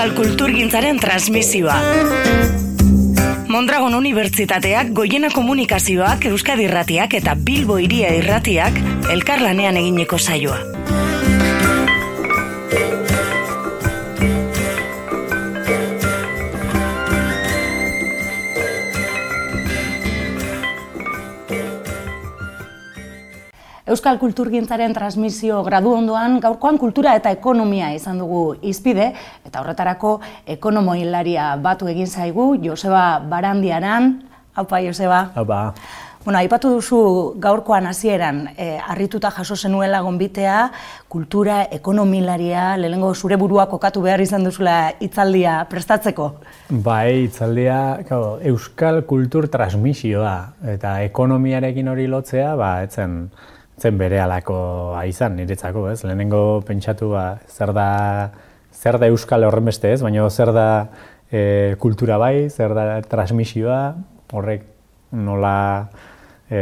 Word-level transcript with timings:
Euskal 0.00 0.16
Kulturgintzaren 0.16 0.96
transmisioa. 0.96 1.74
Mondragon 3.52 3.92
Unibertsitateak, 3.98 4.94
Goiena 4.96 5.28
Komunikazioak, 5.28 6.24
Euskadi 6.30 6.64
Irratiak 6.64 7.18
eta 7.18 7.34
Bilbo 7.36 7.76
Iria 7.76 8.14
Irratiak 8.16 8.80
elkarlanean 9.12 9.76
egineko 9.76 10.16
saioa. 10.16 10.56
Euskal 23.90 24.20
Kulturgintzaren 24.22 24.92
transmisio 24.94 25.64
gradu 25.66 25.90
ondoan 25.98 26.36
gaurkoan 26.38 26.76
kultura 26.78 27.16
eta 27.18 27.32
ekonomia 27.34 27.88
izan 27.90 28.20
dugu 28.22 28.42
izpide 28.62 29.08
eta 29.48 29.64
horretarako 29.64 30.12
ekonomo 30.54 30.94
hilaria 30.94 31.56
batu 31.58 31.90
egin 31.90 32.06
zaigu 32.06 32.52
Joseba 32.62 33.18
Barandiaran. 33.32 34.12
Haupa 34.54 34.78
Joseba. 34.84 35.24
Haupa. 35.34 35.74
Bueno, 36.22 36.38
aipatu 36.38 36.70
duzu 36.76 37.02
gaurkoan 37.42 37.90
hasieran 37.90 38.42
eh, 38.56 38.78
harrituta 38.78 39.30
jaso 39.34 39.56
zenuela 39.56 40.02
gonbitea, 40.06 40.70
kultura, 41.08 41.62
ekonomilaria, 41.72 42.76
lehengo 42.76 43.14
zure 43.14 43.38
burua 43.40 43.66
kokatu 43.70 44.02
behar 44.06 44.20
izan 44.20 44.44
duzula 44.44 44.92
hitzaldia 45.00 45.64
prestatzeko? 45.70 46.34
Bai, 46.70 47.24
hitzaldia, 47.24 47.78
Euskal 48.52 49.02
Kultur 49.08 49.48
Transmisioa 49.48 50.36
eta 50.76 51.00
ekonomiarekin 51.08 51.88
hori 51.88 52.06
lotzea, 52.06 52.52
ba, 52.54 52.76
etzen, 52.84 53.24
zen 53.80 53.98
bere 53.98 54.20
alako 54.20 54.60
izan 55.08 55.36
niretzako, 55.40 55.88
ez? 55.90 56.02
Lehenengo 56.04 56.60
pentsatu 56.66 57.10
ba, 57.14 57.24
zer 57.48 57.72
da 57.76 57.88
zer 58.80 58.98
da 59.00 59.08
euskal 59.10 59.44
horrenbeste, 59.44 59.92
ez? 59.92 60.02
Baina 60.02 60.28
zer 60.30 60.52
da 60.56 60.68
e, 61.30 61.76
kultura 61.80 62.18
bai, 62.20 62.48
zer 62.48 62.74
da 62.76 63.00
transmisioa, 63.08 63.80
horrek 64.32 64.64
nola 65.12 65.54
e, 66.50 66.60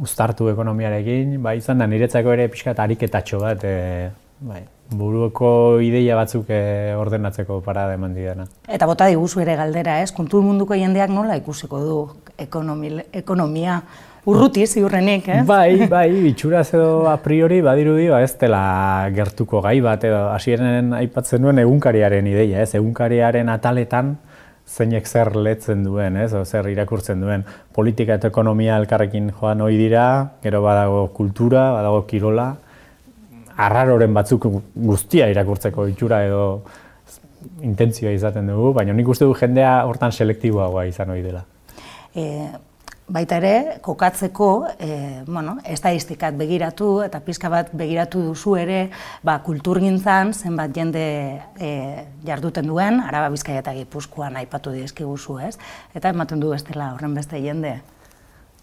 uztartu 0.00 0.50
ekonomiarekin, 0.52 1.38
bai, 1.42 1.58
izan 1.60 1.80
da 1.82 1.88
niretzako 1.90 2.34
ere 2.36 2.48
pixkat 2.52 2.78
ariketatxo 2.84 3.40
bat, 3.42 3.64
e, 3.64 4.10
bai, 4.46 4.62
buruko 4.90 5.80
ideia 5.84 6.16
batzuk 6.18 6.50
e, 6.50 6.60
ordenatzeko 6.98 7.60
parada 7.64 7.96
eman 7.96 8.14
didana. 8.16 8.46
Eta 8.68 8.88
bota 8.90 9.08
diguzu 9.10 9.42
ere 9.44 9.56
galdera, 9.58 10.00
ez? 10.04 10.12
Kultur 10.16 10.44
munduko 10.46 10.78
jendeak 10.78 11.12
nola 11.14 11.36
ikusiko 11.40 11.82
du 11.84 11.98
ekonomi, 12.38 12.96
ekonomia 13.22 13.80
urruti 14.28 14.66
ziurrenik, 14.66 15.28
eh? 15.28 15.42
Bai, 15.46 15.86
bai, 15.88 16.08
bitxuraz 16.24 16.68
edo 16.74 17.08
a 17.08 17.16
priori 17.22 17.60
badirudi 17.64 18.08
ba 18.12 18.22
ez 18.22 18.34
dela 18.40 19.08
gertuko 19.14 19.62
gai 19.64 19.78
bat 19.80 20.04
edo 20.04 20.26
hasieren 20.34 20.92
aipatzen 20.98 21.42
duen 21.42 21.62
egunkariaren 21.62 22.26
ideia, 22.26 22.62
ez? 22.62 22.74
Egunkariaren 22.74 23.48
ataletan 23.48 24.16
zeinek 24.70 25.06
zer 25.06 25.34
letzen 25.36 25.82
duen, 25.84 26.16
ez? 26.20 26.32
O 26.34 26.44
zer 26.44 26.68
irakurtzen 26.70 27.20
duen. 27.20 27.44
Politika 27.74 28.18
eta 28.20 28.30
ekonomia 28.30 28.76
elkarrekin 28.78 29.32
joan 29.40 29.64
ohi 29.66 29.78
dira, 29.80 30.04
gero 30.44 30.62
badago 30.62 31.08
kultura, 31.16 31.70
badago 31.78 32.04
kirola, 32.06 32.52
arraroren 33.60 34.14
batzuk 34.14 34.46
guztia 34.74 35.28
irakurtzeko 35.32 35.88
itxura 35.90 36.22
edo 36.28 36.44
intentzioa 37.64 38.12
izaten 38.12 38.50
dugu, 38.52 38.72
baina 38.76 38.92
nik 38.96 39.08
uste 39.08 39.24
du 39.24 39.34
jendea 39.36 39.80
hortan 39.88 40.12
selektiboagoa 40.12 40.84
izan 40.88 41.12
ohi 41.16 41.22
dela. 41.24 41.42
E, 42.14 42.24
baita 43.10 43.40
ere, 43.40 43.80
kokatzeko, 43.82 44.50
e, 44.78 44.90
bueno, 45.26 45.56
estadistikat 45.66 46.36
begiratu 46.38 46.90
eta 47.02 47.20
pizka 47.26 47.50
bat 47.52 47.72
begiratu 47.76 48.22
duzu 48.30 48.54
ere, 48.60 48.80
ba, 49.26 49.40
kulturgintzan 49.46 50.32
zenbat 50.34 50.74
jende 50.76 51.04
e, 51.58 51.70
jarduten 52.26 52.70
duen, 52.70 53.00
araba 53.02 53.32
bizkaia 53.34 53.64
eta 53.64 53.74
gipuzkoan 53.76 54.38
aipatu 54.40 54.74
dizkiguzu, 54.76 55.40
ez? 55.50 55.56
Eta 55.94 56.14
ematen 56.14 56.42
du 56.42 56.54
ez 56.54 56.62
dela 56.66 56.92
horren 56.94 57.16
beste 57.18 57.42
jende. 57.42 57.80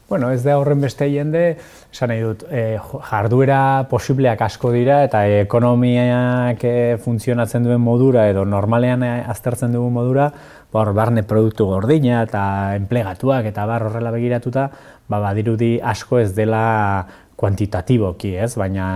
Bueno, 0.07 0.29
ez 0.31 0.39
da 0.39 0.53
horren 0.55 0.79
beste 0.79 1.03
jende, 1.11 1.57
esan 1.91 2.13
nahi 2.13 2.21
dut, 2.23 2.45
e, 2.47 2.77
jarduera 3.09 3.59
posibleak 3.91 4.39
asko 4.45 4.71
dira 4.71 5.01
eta 5.03 5.25
ekonomiak 5.41 6.63
e, 6.63 6.75
funtzionatzen 7.03 7.67
duen 7.67 7.83
modura 7.83 8.23
edo 8.31 8.45
normalean 8.47 9.03
aztertzen 9.03 9.75
dugun 9.75 9.91
modura, 9.97 10.29
hor 10.71 10.93
barne 10.93 11.23
produktu 11.23 11.65
gordina 11.69 12.23
eta 12.25 12.75
enplegatuak 12.75 13.47
eta 13.51 13.65
bar 13.65 13.87
horrela 13.87 14.11
begiratuta, 14.11 14.67
ba, 15.07 15.19
badirudi 15.23 15.77
asko 15.81 16.19
ez 16.19 16.33
dela 16.35 17.05
kuantitatiboki, 17.37 18.35
ez? 18.35 18.55
Baina 18.59 18.87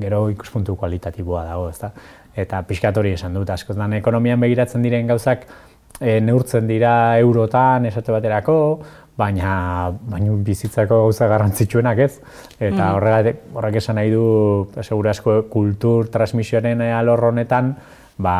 gero 0.00 0.26
ikuspuntu 0.32 0.76
kualitatiboa 0.76 1.44
dago, 1.46 1.68
ezta? 1.70 1.92
Eta 2.34 2.64
pixkatori 2.66 3.14
esan 3.14 3.34
dut, 3.36 3.50
asko 3.50 3.76
dan 3.78 3.94
ekonomian 3.94 4.40
begiratzen 4.42 4.82
diren 4.82 5.06
gauzak 5.06 5.46
e, 6.00 6.18
neurtzen 6.20 6.66
dira 6.66 7.16
eurotan 7.22 7.86
esate 7.86 8.12
baterako, 8.12 8.56
baina 9.16 9.92
baina 10.10 10.34
bizitzako 10.46 11.04
gauza 11.06 11.28
garrantzitsuenak 11.30 12.02
ez. 12.02 12.12
Eta 12.58 12.90
mm. 12.90 12.90
horrek, 12.96 13.46
horrek 13.54 13.78
esan 13.78 14.00
nahi 14.00 14.10
du, 14.10 14.26
segura 14.82 15.14
asko, 15.14 15.44
kultur 15.52 16.10
transmisioaren 16.10 16.82
alor 16.90 17.30
honetan, 17.30 17.76
ba, 18.18 18.36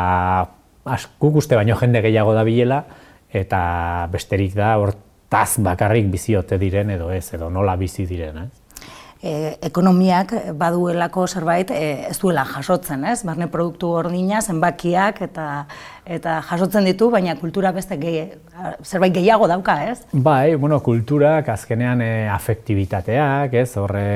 guk 1.20 1.40
uste 1.40 1.56
baino 1.56 1.76
jende 1.80 2.02
gehiago 2.04 2.34
da 2.36 2.44
bilela, 2.44 2.84
eta 3.34 4.08
besterik 4.12 4.54
da 4.54 4.76
hortaz 4.78 5.56
bakarrik 5.58 6.10
biziote 6.12 6.58
diren 6.58 6.90
edo 6.94 7.10
ez, 7.10 7.26
edo 7.34 7.50
nola 7.50 7.76
bizi 7.76 8.06
diren. 8.06 8.44
Eh? 8.44 8.64
E, 9.24 9.32
ekonomiak 9.64 10.34
baduelako 10.60 11.24
zerbait 11.26 11.70
e, 11.72 11.84
ez 12.10 12.16
duela 12.20 12.44
jasotzen, 12.44 13.06
ez? 13.08 13.22
Barne 13.24 13.48
produktu 13.48 13.88
gordina, 13.94 14.42
zenbakiak 14.42 15.22
eta 15.24 15.46
eta 16.04 16.34
jasotzen 16.44 16.84
ditu, 16.84 17.08
baina 17.10 17.32
kultura 17.40 17.72
beste 17.72 17.96
gehi, 17.96 18.26
zerbait 18.84 19.14
gehiago 19.14 19.48
dauka, 19.48 19.78
ez? 19.88 20.02
Bai, 20.12 20.56
bueno, 20.60 20.82
kulturak 20.84 21.48
azkenean 21.54 22.04
e, 22.04 22.10
afektibitateak, 22.28 23.56
ez? 23.62 23.70
Horre 23.80 24.08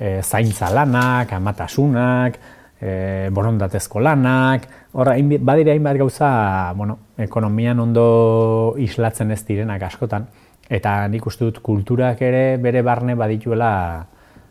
e, 0.00 0.22
zaintza 0.22 0.72
lanak, 0.72 1.36
amatasunak, 1.36 2.40
e, 2.80 3.28
borondatezko 3.34 4.00
lanak, 4.00 4.68
horra, 4.92 5.16
badire 5.40 5.74
hainbat 5.74 5.98
gauza, 6.00 6.72
bueno, 6.76 6.98
ekonomian 7.18 7.80
ondo 7.80 8.74
islatzen 8.78 9.32
ez 9.34 9.42
direnak 9.46 9.82
askotan, 9.88 10.28
eta 10.68 11.00
nik 11.08 11.26
uste 11.26 11.46
dut 11.48 11.60
kulturak 11.64 12.22
ere 12.22 12.56
bere 12.62 12.82
barne 12.86 13.16
badituela 13.18 13.70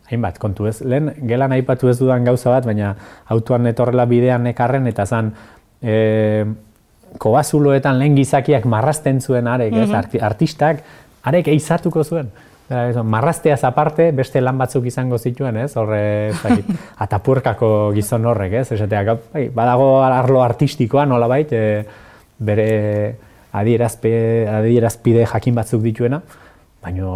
hainbat 0.08 0.38
kontu 0.40 0.66
ez. 0.68 0.80
Lehen, 0.82 1.12
gelan 1.28 1.52
aipatu 1.56 1.90
ez 1.90 1.98
dudan 1.98 2.24
gauza 2.24 2.50
bat, 2.50 2.66
baina 2.66 2.94
autuan 3.34 3.66
etorrela 3.70 4.06
bidean 4.08 4.44
nekarren, 4.48 4.88
eta 4.90 5.06
zan, 5.06 5.32
e, 5.82 6.44
kobazuloetan 7.20 7.98
lehen 8.00 8.16
gizakiak 8.18 8.66
marrasten 8.68 9.20
zuen 9.20 9.48
arek, 9.48 9.72
ez, 9.72 9.88
mhm. 9.88 10.24
artistak, 10.24 10.84
arek 11.28 11.48
eizatuko 11.52 12.04
zuen. 12.04 12.30
Marrazteaz 12.68 13.62
aparte, 13.64 14.10
beste 14.12 14.42
lan 14.42 14.58
batzuk 14.60 14.84
izango 14.90 15.16
zituen, 15.18 15.56
ez? 15.56 15.70
Horre, 15.80 16.34
zakit, 16.36 16.68
atapurkako 17.04 17.70
gizon 17.96 18.28
horrek, 18.28 18.58
ez? 18.60 18.66
Esateak, 18.76 19.14
bai, 19.32 19.46
badago 19.54 20.02
arlo 20.04 20.42
artistikoa, 20.44 21.06
nola 21.08 21.30
bait, 21.32 21.52
e, 21.52 21.84
bere 22.38 22.68
adierazpe, 23.56 24.12
adierazpide 24.52 25.24
jakin 25.26 25.56
batzuk 25.56 25.82
dituena, 25.86 26.20
baina 26.84 27.14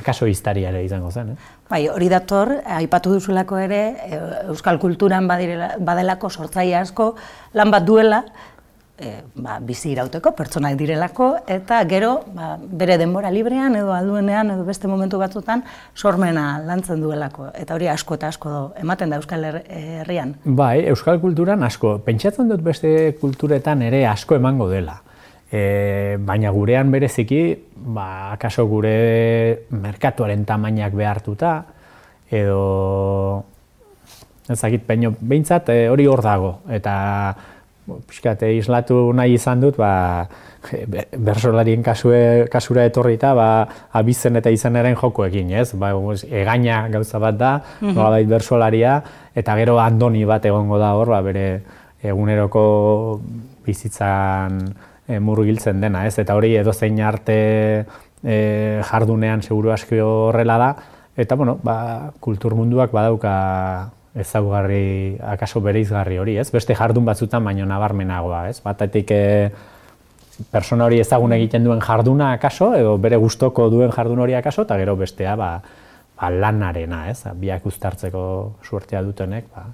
akaso 0.00 0.28
iztaria 0.28 0.68
ere 0.68 0.84
izango 0.84 1.10
zen, 1.10 1.32
eh? 1.32 1.56
Bai, 1.70 1.84
hori 1.88 2.08
dator, 2.10 2.52
aipatu 2.80 3.14
duzulako 3.16 3.58
ere, 3.62 3.82
e, 4.04 4.20
Euskal 4.52 4.80
Kulturan 4.82 5.28
badelako 5.30 6.28
sortzaile 6.28 6.76
asko, 6.82 7.14
lan 7.56 7.72
bat 7.72 7.88
duela, 7.88 8.24
e, 9.00 9.10
ba, 9.40 9.58
bizi 9.64 9.90
irauteko, 9.94 10.32
pertsonak 10.36 10.76
direlako, 10.78 11.30
eta 11.50 11.80
gero 11.88 12.12
ba, 12.36 12.52
bere 12.60 12.98
denbora 13.00 13.30
librean 13.32 13.76
edo 13.80 13.94
alduenean 13.96 14.52
edo 14.54 14.64
beste 14.68 14.88
momentu 14.90 15.18
batzutan 15.18 15.64
sormena 15.96 16.60
lantzen 16.66 17.00
duelako. 17.02 17.50
Eta 17.56 17.74
hori 17.74 17.88
asko 17.90 18.18
eta 18.18 18.30
asko 18.30 18.54
ematen 18.80 19.10
da 19.10 19.20
Euskal 19.20 19.46
Herrian. 19.50 20.36
Bai, 20.44 20.84
Euskal 20.92 21.20
Kulturan 21.20 21.64
asko. 21.66 21.96
Pentsatzen 22.04 22.50
dut 22.50 22.62
beste 22.64 23.16
kulturetan 23.20 23.82
ere 23.88 24.04
asko 24.06 24.36
emango 24.36 24.68
dela. 24.70 25.00
E, 25.50 26.16
baina 26.22 26.52
gurean 26.54 26.92
bereziki, 26.92 27.42
ba, 27.90 28.32
akaso 28.36 28.68
gure 28.70 29.66
merkatuaren 29.74 30.44
tamainak 30.46 30.94
behartuta, 30.94 31.54
edo 32.30 32.60
ezakit 34.50 34.84
peino, 34.86 35.14
behintzat 35.20 35.72
e, 35.74 35.80
hori 35.90 36.06
hor 36.10 36.22
dago. 36.22 36.52
Eta 36.70 36.94
pixkate 38.08 38.52
islatu 38.56 39.12
nahi 39.16 39.34
izan 39.34 39.60
dut, 39.60 39.76
ba, 39.80 40.26
bersolarien 41.16 41.82
kasue, 41.82 42.46
kasura 42.52 42.84
etorri 42.88 43.16
eta 43.16 43.32
ba, 43.34 43.48
abizen 43.96 44.36
eta 44.36 44.52
izenaren 44.52 44.96
jokoekin, 45.00 45.52
ez? 45.56 45.72
Ba, 45.74 45.92
egaina 46.28 46.82
gauza 46.92 47.18
bat 47.18 47.38
da, 47.38 47.52
mm 47.80 47.94
-hmm. 47.94 48.28
bersolaria, 48.28 49.02
eta 49.34 49.56
gero 49.56 49.78
andoni 49.80 50.24
bat 50.24 50.44
egongo 50.44 50.78
da 50.78 50.94
hor, 50.94 51.08
ba, 51.08 51.20
bere 51.20 51.62
eguneroko 52.02 53.20
bizitzan 53.66 54.60
e, 55.08 55.18
murgiltzen 55.18 55.80
dena, 55.80 56.06
ez? 56.06 56.18
Eta 56.18 56.34
hori 56.34 56.56
edo 56.56 56.72
zein 56.72 57.00
arte 57.00 57.86
e, 58.22 58.80
jardunean 58.90 59.42
seguru 59.42 59.72
aski 59.72 60.00
horrela 60.00 60.58
da, 60.58 60.76
eta 61.16 61.34
bueno, 61.34 61.58
ba, 61.62 62.12
kultur 62.20 62.54
munduak 62.54 62.92
badauka 62.92 63.90
ezaugarri, 64.18 65.18
akaso 65.22 65.60
bereizgarri 65.62 66.18
hori, 66.18 66.36
ez? 66.40 66.48
Beste 66.50 66.74
jardun 66.74 67.04
batzutan 67.06 67.44
baino 67.44 67.66
nabarmenagoa, 67.68 68.48
ez? 68.50 68.58
Batetik 68.64 69.12
e, 69.14 69.20
persona 70.50 70.88
hori 70.88 70.98
ezagun 71.00 71.34
egiten 71.36 71.64
duen 71.64 71.82
jarduna 71.84 72.32
akaso, 72.34 72.72
edo 72.74 72.96
bere 72.98 73.20
gustoko 73.22 73.68
duen 73.70 73.92
jardun 73.94 74.24
hori 74.24 74.34
akaso, 74.34 74.66
eta 74.66 74.78
gero 74.80 74.96
bestea, 74.98 75.36
ba, 75.38 75.52
ba 76.18 76.30
lanarena, 76.30 77.04
ez? 77.10 77.22
Biak 77.38 77.66
ustartzeko 77.70 78.24
suertea 78.66 79.02
dutenek, 79.06 79.46
ba, 79.54 79.68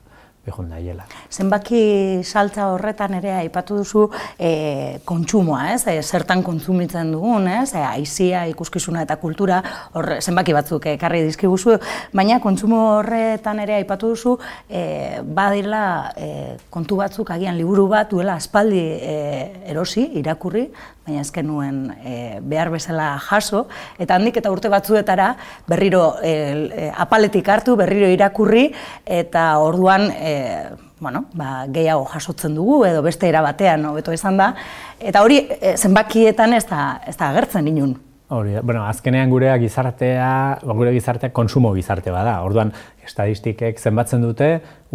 behon 0.47 0.71
daiela. 0.71 1.05
Zenbaki 1.31 2.23
saltza 2.25 2.69
horretan 2.73 3.17
ere 3.19 3.33
aipatu 3.41 3.81
duzu 3.83 4.07
e, 4.39 5.01
kontsumoa, 5.09 5.73
ez? 5.75 5.83
E, 5.91 5.97
zertan 6.03 6.45
kontsumitzen 6.47 7.13
dugun, 7.15 7.49
ez? 7.51 7.73
E, 7.75 7.83
aizia, 7.83 8.47
ikuskizuna 8.53 9.03
eta 9.07 9.19
kultura, 9.23 9.61
hor 9.99 10.17
zenbaki 10.21 10.55
batzuk 10.57 10.87
ekarri 10.95 11.25
dizkiguzu, 11.27 11.79
baina 12.17 12.39
kontsumo 12.45 12.83
horretan 12.99 13.63
ere 13.65 13.81
aipatu 13.81 14.15
duzu 14.15 14.37
e, 14.71 14.83
badila 15.23 15.85
e, 16.17 16.29
kontu 16.71 17.01
batzuk 17.03 17.33
agian 17.35 17.59
liburu 17.59 17.89
bat 17.91 18.11
duela 18.13 18.39
aspaldi 18.39 18.85
e, 19.01 19.17
erosi, 19.73 20.07
irakurri, 20.23 20.69
baina 21.07 21.23
ezken 21.23 21.47
nuen 21.47 21.77
e, 22.03 22.15
behar 22.43 22.71
bezala 22.75 23.13
jaso, 23.23 23.67
eta 24.03 24.17
handik 24.19 24.41
eta 24.41 24.51
urte 24.51 24.71
batzuetara 24.73 25.33
berriro 25.71 26.17
e, 26.23 26.91
apaletik 26.95 27.47
hartu, 27.49 27.77
berriro 27.79 28.09
irakurri, 28.11 28.69
eta 29.19 29.47
orduan 29.63 30.09
e, 30.11 30.36
bueno, 31.01 31.27
ba, 31.35 31.67
gehiago 31.73 32.07
jasotzen 32.11 32.55
dugu, 32.57 32.85
edo 32.89 33.03
beste 33.05 33.29
era 33.29 33.43
batean 33.45 33.85
hobeto 33.91 34.13
esan 34.13 34.37
da, 34.41 34.53
eta 35.01 35.23
hori 35.23 35.43
e, 35.61 35.77
zenbakietan 35.77 36.57
ez 36.57 36.65
da, 36.71 37.01
ez 37.07 37.17
da 37.17 37.31
agertzen 37.31 37.69
inun. 37.69 37.97
Hori, 38.29 38.57
bueno, 38.59 38.83
azkenean 38.89 39.31
gurea 39.31 39.55
gizartea, 39.63 40.59
gure 40.67 40.91
gizartea 40.97 41.31
konsumo 41.31 41.71
gizarte 41.77 42.11
bada. 42.11 42.41
Orduan, 42.43 42.73
estadistikek 43.07 43.79
zenbatzen 43.79 44.25
dute 44.25 44.49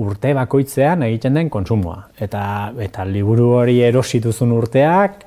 urte 0.03 0.33
bakoitzean 0.35 1.05
egiten 1.07 1.39
den 1.39 1.49
konsumoa. 1.53 2.09
Eta, 2.19 2.43
eta 2.83 3.05
liburu 3.07 3.53
hori 3.61 3.77
erosituzun 3.87 4.51
urteak, 4.57 5.23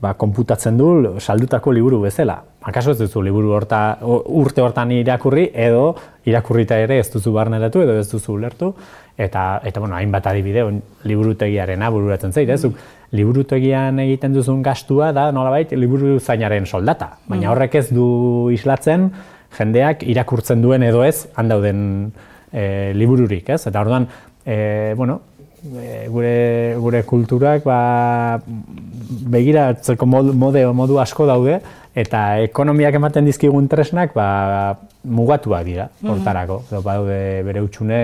ba, 0.00 0.14
konputatzen 0.18 0.76
du 0.78 0.88
saldutako 1.20 1.72
liburu 1.72 2.00
bezala. 2.02 2.40
Akaso 2.64 2.94
ez 2.94 2.98
duzu 2.98 3.22
liburu 3.22 3.52
horta, 3.56 3.98
urte 4.02 4.62
hortan 4.64 4.92
irakurri 4.96 5.50
edo 5.52 5.94
irakurrita 6.24 6.78
ere 6.80 6.98
ez 7.02 7.10
duzu 7.12 7.32
barneratu 7.34 7.82
edo 7.84 7.98
ez 8.00 8.08
duzu 8.10 8.38
ulertu 8.38 8.72
eta 9.18 9.60
eta 9.62 9.80
bueno, 9.80 9.94
hainbat 9.94 10.26
adibide 10.26 10.64
liburutegiarena 11.06 11.90
bururatzen 11.90 12.32
zait, 12.32 12.48
ez? 12.50 12.64
Mm. 12.64 12.88
Liburutegian 13.14 14.00
egiten 14.02 14.34
duzun 14.34 14.62
gastua 14.62 15.12
da 15.14 15.28
nolabait 15.32 15.70
liburu 15.76 16.18
zainaren 16.18 16.66
soldata, 16.66 17.12
baina 17.28 17.46
mm. 17.46 17.52
horrek 17.52 17.76
ez 17.78 17.86
du 17.94 18.06
islatzen 18.54 19.10
jendeak 19.54 20.02
irakurtzen 20.02 20.62
duen 20.64 20.82
edo 20.82 21.04
ez 21.06 21.28
handauden 21.38 21.84
e, 22.50 22.92
libururik, 22.98 23.52
ez? 23.54 23.60
Eta 23.70 23.84
orduan, 23.84 24.08
e, 24.44 24.94
bueno, 24.98 25.20
e, 25.64 26.08
gure, 26.08 26.76
gure 26.80 27.02
kulturak 27.08 27.64
ba, 27.64 28.40
begiratzeko 29.36 30.06
modu, 30.06 30.34
mode, 30.36 30.64
modu 30.76 30.98
asko 31.02 31.26
daude, 31.26 31.60
eta 31.94 32.24
ekonomiak 32.44 32.98
ematen 33.00 33.24
dizkigun 33.28 33.68
tresnak 33.68 34.14
ba, 34.14 34.26
mugatuak 35.04 35.64
dira, 35.64 35.88
mhm. 36.00 36.10
hortarako, 36.10 36.60
mm 36.60 36.76
-hmm. 36.76 36.84
daude 36.84 37.42
bere 37.46 37.62
utxune 37.62 38.02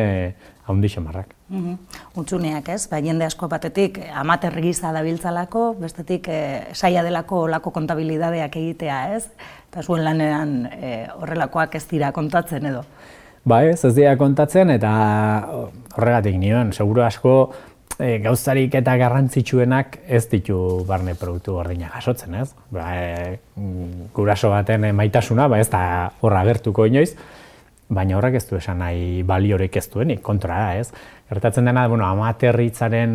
haundi 0.71 0.89
xamarrak. 0.89 1.35
Mm 1.51 1.77
Utsuneak 2.21 2.69
ez, 2.69 2.89
ba, 2.91 2.99
jende 3.03 3.25
asko 3.25 3.49
batetik 3.49 4.01
amaterri 4.15 4.62
giza 4.62 4.93
dabiltzalako, 4.93 5.75
bestetik 5.81 6.29
e, 6.29 6.41
saia 6.75 7.03
delako 7.07 7.45
olako 7.47 7.71
kontabilidadeak 7.71 8.57
egitea 8.57 8.99
ez, 9.17 9.25
eta 9.71 9.83
zuen 9.83 10.05
lanean 10.05 10.67
e, 10.67 11.07
horrelakoak 11.15 11.75
ez 11.79 11.87
dira 11.91 12.12
kontatzen 12.12 12.67
edo. 12.67 12.85
Ba 13.45 13.63
ez, 13.65 13.81
ez 13.85 13.95
dira 13.97 14.17
kontatzen, 14.21 14.71
eta 14.75 14.91
horregatik 15.97 16.37
nioen, 16.37 16.75
seguro 16.77 17.05
asko 17.07 17.35
e, 17.97 18.19
gauzarik 18.21 18.75
eta 18.81 18.97
garrantzitsuenak 19.01 19.99
ez 20.09 20.27
ditu 20.29 20.59
barne 20.89 21.15
produktu 21.19 21.55
gordina 21.57 21.89
jasotzen, 21.95 22.37
ez? 22.43 22.51
Ba, 22.75 22.91
e, 22.97 23.39
guraso 24.17 24.53
baten 24.53 24.91
maitasuna, 24.97 25.49
ba 25.49 25.61
ez 25.61 25.71
da 25.73 25.83
horra 26.21 26.45
gertuko 26.49 26.85
inoiz, 26.89 27.15
baina 27.89 28.19
horrek 28.19 28.39
ez 28.39 28.45
du 28.51 28.61
esan 28.61 28.81
nahi 28.85 29.25
baliorik 29.27 29.81
ez 29.81 29.87
duenik, 29.89 30.23
kontra 30.23 30.61
da, 30.61 30.71
ez? 30.77 30.93
Gertatzen 31.33 31.65
dena, 31.65 31.89
bueno, 31.89 32.05
amaterritzaren, 32.07 33.13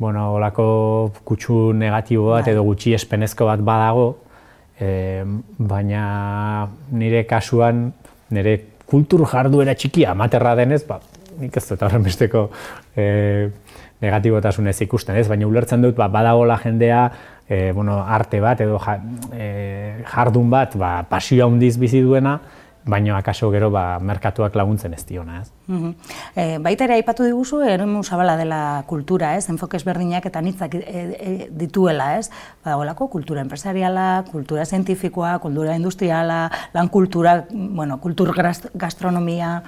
bueno, 0.00 0.30
olako 0.38 1.10
kutsu 1.26 1.72
negatibo 1.76 2.30
bat 2.30 2.46
bai. 2.46 2.54
edo 2.54 2.64
gutxi 2.70 2.94
espenezko 2.96 3.50
bat 3.50 3.66
badago, 3.66 4.12
e, 4.78 5.24
baina 5.58 6.68
nire 6.94 7.26
kasuan, 7.28 7.90
nire 8.30 8.60
kultur 8.90 9.26
jarduera 9.30 9.74
txikia 9.78 10.12
amaterra 10.14 10.56
denez, 10.58 10.82
ba, 10.88 11.00
nik 11.40 11.56
ez 11.56 11.66
dut 11.68 11.82
horren 11.86 12.04
besteko 12.04 12.48
e, 12.96 13.50
negatibotasunez 14.02 14.76
ikusten, 14.86 15.18
ez? 15.20 15.28
Baina 15.30 15.48
ulertzen 15.48 15.84
dut, 15.84 15.96
ba, 15.98 16.08
badagola 16.12 16.58
jendea, 16.62 17.04
e, 17.48 17.70
bueno, 17.76 18.00
arte 18.02 18.40
bat 18.42 18.62
edo 18.64 18.80
ja, 18.82 18.96
e, 19.34 19.50
jardun 20.10 20.50
bat, 20.52 20.76
ba, 20.80 20.94
pasio 21.10 21.46
handiz 21.46 21.76
bizi 21.80 22.02
duena, 22.04 22.38
baina 22.86 23.16
akaso 23.18 23.50
gero 23.50 23.70
ba, 23.70 23.98
merkatuak 24.00 24.54
laguntzen 24.56 24.94
ez 24.94 25.04
diona, 25.06 25.42
ez? 25.42 25.50
Mm 25.68 25.94
baita 26.64 26.84
ere 26.86 26.94
aipatu 26.96 27.24
diguzu, 27.26 27.60
eremu 27.66 28.02
zabala 28.02 28.36
dela 28.38 28.82
kultura, 28.88 29.34
ez? 29.36 29.48
Enfokez 29.52 29.82
berdinak 29.84 30.24
eta 30.26 30.40
nitzak 30.40 30.74
e, 30.78 31.48
dituela, 31.50 32.16
ez? 32.18 32.30
Badagolako 32.64 33.08
kultura 33.12 33.42
empresariala, 33.44 34.24
kultura 34.30 34.64
zientifikoa, 34.64 35.38
kultura 35.38 35.76
industriala, 35.76 36.40
lan 36.74 36.88
kultura, 36.88 37.44
bueno, 37.50 38.00
kultur 38.00 38.32
gastronomia, 38.74 39.62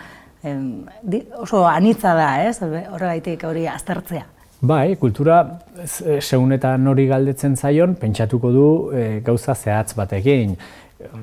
oso 1.39 1.67
anitza 1.69 2.15
da, 2.15 2.31
ez? 2.47 2.61
Horregaitik 2.63 3.45
hori 3.45 3.67
aztertzea. 3.71 4.27
Bai, 4.63 4.95
kultura 4.95 5.41
segun 6.23 6.55
eta 6.55 6.77
nori 6.79 7.09
galdetzen 7.11 7.57
zaion, 7.59 7.97
pentsatuko 7.99 8.53
du 8.55 8.67
e, 8.95 9.01
gauza 9.27 9.57
zehatz 9.57 9.97
batekin. 9.99 10.55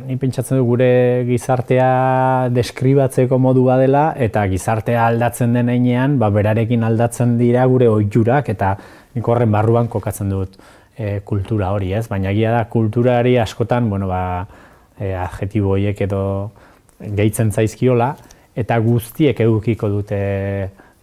Ni 0.05 0.17
pentsatzen 0.19 0.59
du 0.59 0.65
gure 0.67 1.23
gizartea 1.27 2.49
deskribatzeko 2.53 3.37
modu 3.39 3.63
badela 3.67 4.09
eta 4.17 4.45
gizartea 4.51 5.05
aldatzen 5.07 5.53
den 5.55 5.69
einean, 5.71 6.17
ba, 6.19 6.29
berarekin 6.33 6.83
aldatzen 6.83 7.37
dira 7.39 7.65
gure 7.69 7.87
oiturak 7.87 8.49
eta 8.51 8.73
nik 9.15 9.27
horren 9.27 9.51
barruan 9.51 9.87
kokatzen 9.87 10.33
dut 10.33 10.57
e, 10.97 11.19
kultura 11.25 11.71
hori, 11.75 11.93
ez? 11.95 12.07
Baina 12.11 12.33
egia 12.33 12.51
da 12.57 12.65
kulturari 12.71 13.37
askotan, 13.39 13.89
bueno, 13.89 14.09
ba, 14.11 14.21
e, 14.99 15.13
adjetibo 15.15 15.75
horiek 15.77 16.01
edo 16.09 16.21
gehitzen 16.99 17.53
zaizkiola, 17.55 18.13
eta 18.59 18.77
guztiek 18.83 19.39
edukiko 19.39 19.89
dute 19.89 20.19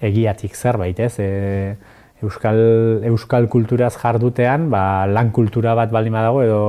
egiatik 0.05 0.57
zerbait, 0.57 1.01
ez? 1.01 1.15
E, 1.19 1.77
euskal, 2.25 2.59
euskal 3.09 3.49
kulturaz 3.53 3.95
jardutean, 3.97 4.69
ba, 4.73 5.07
lan 5.09 5.33
kultura 5.37 5.75
bat 5.79 5.93
baldin 5.93 6.17
badago 6.17 6.43
edo 6.45 6.61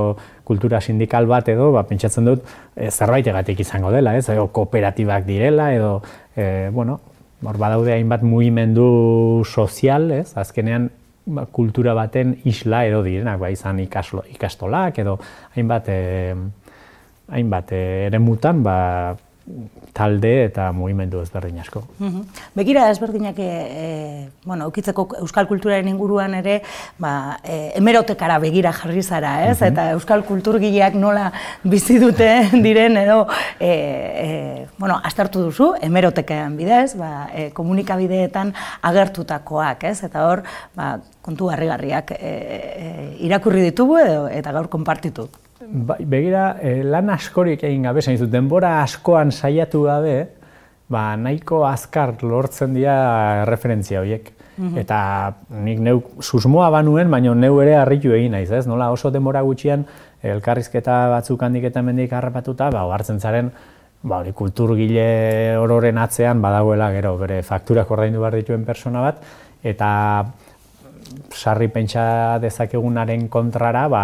kultura 0.48 0.80
sindikal 0.80 1.28
bat 1.28 1.48
edo, 1.52 1.70
ba, 1.76 1.84
pentsatzen 1.88 2.26
dut 2.28 2.46
e, 2.74 2.88
zerbait 2.90 3.26
egatik 3.28 3.60
izango 3.64 3.92
dela, 3.94 4.16
ez? 4.16 4.26
Edo 4.32 4.48
kooperatibak 4.54 5.26
direla 5.28 5.70
edo, 5.76 5.98
e, 6.36 6.68
bueno, 6.74 6.98
hor 7.44 7.60
badaude 7.60 7.92
hainbat 7.94 8.24
mugimendu 8.26 9.44
sozial, 9.46 10.10
ez? 10.16 10.32
Azkenean 10.40 10.88
ba, 11.28 11.46
kultura 11.52 11.94
baten 11.98 12.38
isla 12.48 12.84
edo 12.88 13.04
direnak, 13.06 13.38
ba, 13.42 13.52
izan 13.54 13.80
ikaslo, 13.84 14.24
ikastolak 14.32 14.98
edo 15.04 15.18
hainbat, 15.54 15.92
e, 15.92 16.34
hainbat 17.36 17.72
e, 17.76 17.82
ere 18.08 18.22
mutan, 18.22 18.64
ba, 18.66 18.78
talde 19.96 20.30
eta 20.44 20.68
mugimendu 20.76 21.20
ezberdin 21.22 21.58
asko. 21.62 21.82
Begira 22.56 22.86
ezberdinak 22.92 23.38
e, 23.42 24.28
bueno, 24.44 24.68
ukitzeko 24.70 25.06
euskal 25.22 25.48
kulturaren 25.50 25.88
inguruan 25.90 26.36
ere, 26.38 26.60
ba, 27.02 27.38
e, 27.42 27.72
emerotekara 27.80 28.38
begira 28.42 28.72
jarri 28.76 29.02
zara, 29.02 29.32
ez? 29.48 29.58
Eta 29.64 29.90
euskal 29.96 30.24
kulturgileak 30.28 30.94
nola 30.98 31.30
bizi 31.64 31.98
dute 32.02 32.28
diren 32.66 33.00
edo 33.00 33.24
e, 33.58 33.68
e, 33.68 34.66
bueno, 34.78 35.00
astartu 35.04 35.48
duzu 35.48 35.72
emerotekean 35.88 36.56
bidez, 36.58 36.92
ba, 37.00 37.28
e, 37.34 37.50
komunikabideetan 37.56 38.54
agertutakoak, 38.92 39.88
ez? 39.90 40.02
Eta 40.06 40.28
hor, 40.28 40.44
ba, 40.78 40.96
kontu 41.28 41.50
harrigarriak 41.52 42.14
e, 42.16 42.32
e, 42.32 42.88
irakurri 43.28 43.68
ditugu 43.68 44.00
edo 44.00 44.24
eta 44.32 44.54
gaur 44.56 44.70
konpartitu. 44.72 45.28
Bai, 45.68 45.98
begira, 46.06 46.56
eh, 46.62 46.80
lan 46.86 47.10
askorik 47.12 47.64
egin 47.66 47.84
gabe, 47.84 48.00
zain 48.00 48.18
denbora 48.30 48.78
askoan 48.80 49.32
saiatu 49.32 49.82
gabe, 49.84 50.16
ba, 50.88 51.12
nahiko 51.20 51.64
azkar 51.68 52.14
lortzen 52.22 52.72
dira 52.78 53.44
referentzia 53.44 54.00
horiek. 54.00 54.30
Mhm. 54.56 54.78
Eta 54.80 55.00
nik 55.50 55.82
neu 55.84 56.00
susmoa 56.20 56.70
banuen, 56.70 57.10
baina 57.10 57.34
neu 57.34 57.60
ere 57.62 57.76
harritu 57.76 58.14
egin 58.16 58.32
naiz, 58.32 58.50
ez? 58.50 58.66
Nola 58.66 58.90
oso 58.90 59.10
denbora 59.10 59.42
gutxian 59.46 59.84
elkarrizketa 60.22 61.08
batzuk 61.12 61.42
handik 61.42 61.68
eta 61.68 61.82
mendik 61.82 62.12
harrapatuta, 62.12 62.70
ba, 62.70 62.86
hartzen 62.94 63.20
zaren, 63.20 63.52
ba, 64.02 64.22
hori 64.22 64.32
kulturgile 64.32 65.56
ororen 65.58 65.98
atzean 65.98 66.40
badagoela 66.42 66.90
gero 66.96 67.16
bere 67.18 67.42
fakturak 67.42 67.90
ordaindu 67.90 68.24
behar 68.24 68.40
dituen 68.40 68.64
persona 68.64 69.04
bat, 69.04 69.22
eta 69.62 69.90
sarri 71.32 71.68
pentsa 71.72 72.38
dezakegunaren 72.42 73.28
kontrara, 73.28 73.86
ba, 73.88 74.02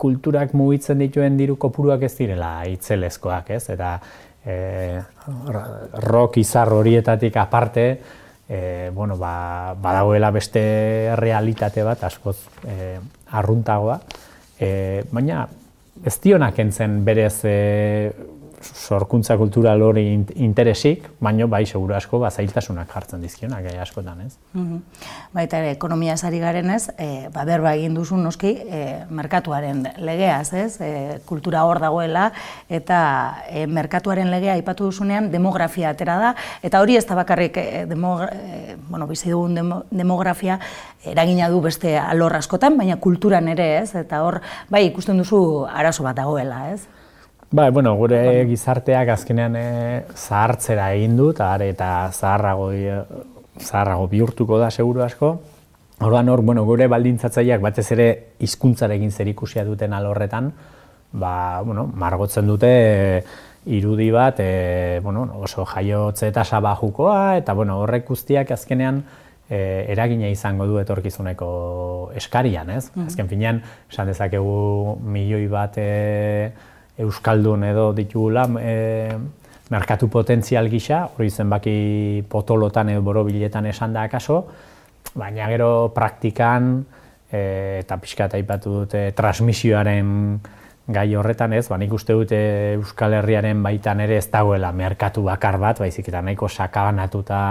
kulturak 0.00 0.54
mugitzen 0.56 1.02
dituen 1.02 1.36
diru 1.36 1.58
kopuruak 1.60 2.02
ez 2.06 2.14
direla 2.16 2.62
itzelezkoak, 2.70 3.50
ez? 3.56 3.64
Eta 3.74 3.92
e, 4.44 4.56
rock 6.08 6.38
izar 6.40 6.72
horietatik 6.72 7.36
aparte, 7.36 7.86
e, 8.48 8.90
bueno, 8.94 9.18
ba, 9.20 9.74
badagoela 9.78 10.30
beste 10.30 11.14
realitate 11.20 11.84
bat, 11.84 12.04
askoz 12.08 12.36
e, 12.64 12.96
arruntagoa, 13.38 14.00
e, 14.58 15.02
baina 15.12 15.46
ez 16.04 16.16
dionak 16.22 16.58
entzen 16.64 17.02
berez 17.04 17.44
e, 17.44 17.56
sorkuntza 18.62 19.36
kultural 19.36 19.82
hori 19.82 20.04
interesik, 20.36 21.08
baino 21.20 21.48
bai 21.48 21.64
seguru 21.66 21.94
asko 21.94 22.18
ba 22.22 22.30
zailtasunak 22.30 22.90
jartzen 22.92 23.22
dizkionak 23.22 23.64
gai 23.64 23.78
askotan, 23.82 24.20
ez? 24.26 24.36
Mhm. 24.52 24.78
Baita 25.32 25.58
ere 25.58 25.70
ekonomia 25.72 26.16
sari 26.16 26.38
garen, 26.38 26.70
ez? 26.70 26.90
Eh, 26.98 27.28
ba 27.32 27.44
berba 27.44 27.74
egin 27.74 27.94
duzu 27.94 28.16
noski, 28.16 28.56
eh, 28.68 29.04
merkatuaren 29.10 29.86
legeaz, 29.98 30.52
ez? 30.52 30.80
Eh, 30.80 31.20
kultura 31.26 31.64
hor 31.64 31.80
dagoela 31.80 32.32
eta 32.68 33.44
eh, 33.48 33.66
merkatuaren 33.66 34.30
legea 34.30 34.54
aipatu 34.54 34.84
duzunean 34.84 35.30
demografia 35.30 35.90
atera 35.90 36.18
da 36.18 36.34
eta 36.62 36.80
hori 36.80 36.96
ez 36.96 37.06
da 37.06 37.14
bakarrik 37.14 37.56
eh, 37.56 37.86
eh, 37.86 38.76
bueno, 38.88 39.06
bizi 39.06 39.30
dugun 39.30 39.84
demografia 39.90 40.58
eragina 41.04 41.48
du 41.50 41.60
beste 41.60 41.98
alor 41.98 42.36
askotan, 42.36 42.76
baina 42.78 42.96
kulturan 42.96 43.48
ere, 43.48 43.78
ez? 43.82 43.94
Eta 43.94 44.22
hor 44.22 44.40
bai 44.70 44.86
ikusten 44.86 45.18
duzu 45.18 45.66
arazo 45.66 46.04
bat 46.04 46.16
dagoela, 46.16 46.70
ez? 46.72 46.86
Ba, 47.52 47.68
bueno, 47.68 47.94
gure 48.00 48.46
gizarteak 48.48 49.10
azkenean 49.12 49.56
e, 49.60 49.66
zahartzera 50.16 50.86
egin 50.96 51.18
du, 51.18 51.28
eta 51.34 51.50
eta 51.66 51.88
zaharrago, 52.08 52.70
e, 52.72 52.94
zaharrago 53.60 54.06
bihurtuko 54.08 54.56
da 54.56 54.70
seguru 54.70 55.02
asko. 55.04 55.34
Orduan 56.00 56.30
hor, 56.32 56.40
bueno, 56.40 56.64
gure 56.64 56.88
baldintzatzaileak 56.88 57.60
batez 57.60 57.90
ere 57.92 58.08
hizkuntzarekin 58.40 59.12
zer 59.12 59.28
ikusia 59.28 59.66
duten 59.68 59.92
alorretan, 59.92 60.48
ba, 61.12 61.60
bueno, 61.60 61.90
margotzen 61.92 62.48
dute 62.48 62.72
e, 62.72 63.22
irudi 63.66 64.08
bat, 64.10 64.40
e, 64.40 65.00
bueno, 65.04 65.28
oso 65.44 65.68
jaiotze 65.68 66.32
eta 66.32 66.48
sabajukoa, 66.48 67.36
eta 67.44 67.52
bueno, 67.52 67.82
horrek 67.84 68.08
guztiak 68.08 68.56
azkenean 68.56 69.04
e, 69.52 69.60
eragina 69.92 70.32
izango 70.32 70.64
du 70.66 70.80
etorkizuneko 70.80 71.52
eskarian, 72.16 72.72
ez? 72.72 72.86
Mm 72.94 73.12
Azken 73.12 73.28
finean, 73.28 73.62
esan 73.92 74.08
dezakegu 74.08 74.96
milioi 75.04 75.46
bat 75.52 75.76
e, 75.76 75.90
euskaldun 76.98 77.64
edo 77.64 77.92
ditugula 77.96 78.44
e, 78.60 79.12
merkatu 79.72 80.08
potentzial 80.12 80.68
gisa, 80.68 81.06
hori 81.16 81.30
zenbaki 81.30 82.24
potolotan 82.28 82.90
edo 82.92 83.02
borobiletan 83.02 83.66
esan 83.66 83.94
da 83.94 84.04
akaso, 84.08 84.42
baina 85.14 85.48
gero 85.48 85.92
praktikan 85.94 86.74
e, 87.30 87.80
eta 87.80 87.96
pixka 88.00 88.28
eta 88.28 88.40
ipatu 88.40 88.82
dute 88.82 89.06
transmisioaren 89.16 90.40
gai 90.92 91.14
horretan 91.14 91.52
ez, 91.54 91.66
ba, 91.70 91.78
nik 91.78 91.92
uste 91.94 92.14
dute 92.16 92.38
Euskal 92.74 93.14
Herriaren 93.20 93.62
baitan 93.62 94.02
ere 94.02 94.18
ez 94.18 94.26
dagoela 94.30 94.72
merkatu 94.74 95.22
bakar 95.24 95.58
bat, 95.62 95.78
baizik 95.78 96.08
eta 96.10 96.22
nahiko 96.22 96.48
sakabanatuta 96.50 97.42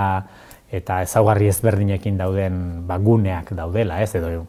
eta 0.71 1.01
ezaugarri 1.03 1.48
ezberdinekin 1.51 2.19
dauden 2.19 2.60
ba, 2.88 3.00
guneak 3.00 3.53
daudela, 3.55 4.01
ez, 4.03 4.13
edo 4.19 4.45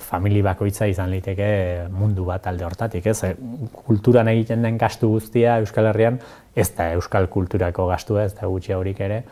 famili 0.00 0.40
bakoitza 0.42 0.86
izan 0.88 1.10
liteke 1.10 1.88
mundu 1.92 2.24
bat 2.24 2.46
alde 2.46 2.64
hortatik, 2.64 3.06
ez? 3.06 3.34
Kulturan 3.86 4.28
egiten 4.32 4.62
den 4.62 4.78
gastu 4.80 5.10
guztia 5.12 5.58
Euskal 5.60 5.90
Herrian 5.90 6.20
ez 6.54 6.68
da 6.76 6.92
euskal 6.96 7.28
kulturako 7.32 7.86
gastua, 7.88 8.26
ez 8.28 8.34
da 8.36 8.48
gutxi 8.48 8.74
horik 8.76 9.00
ere. 9.00 9.22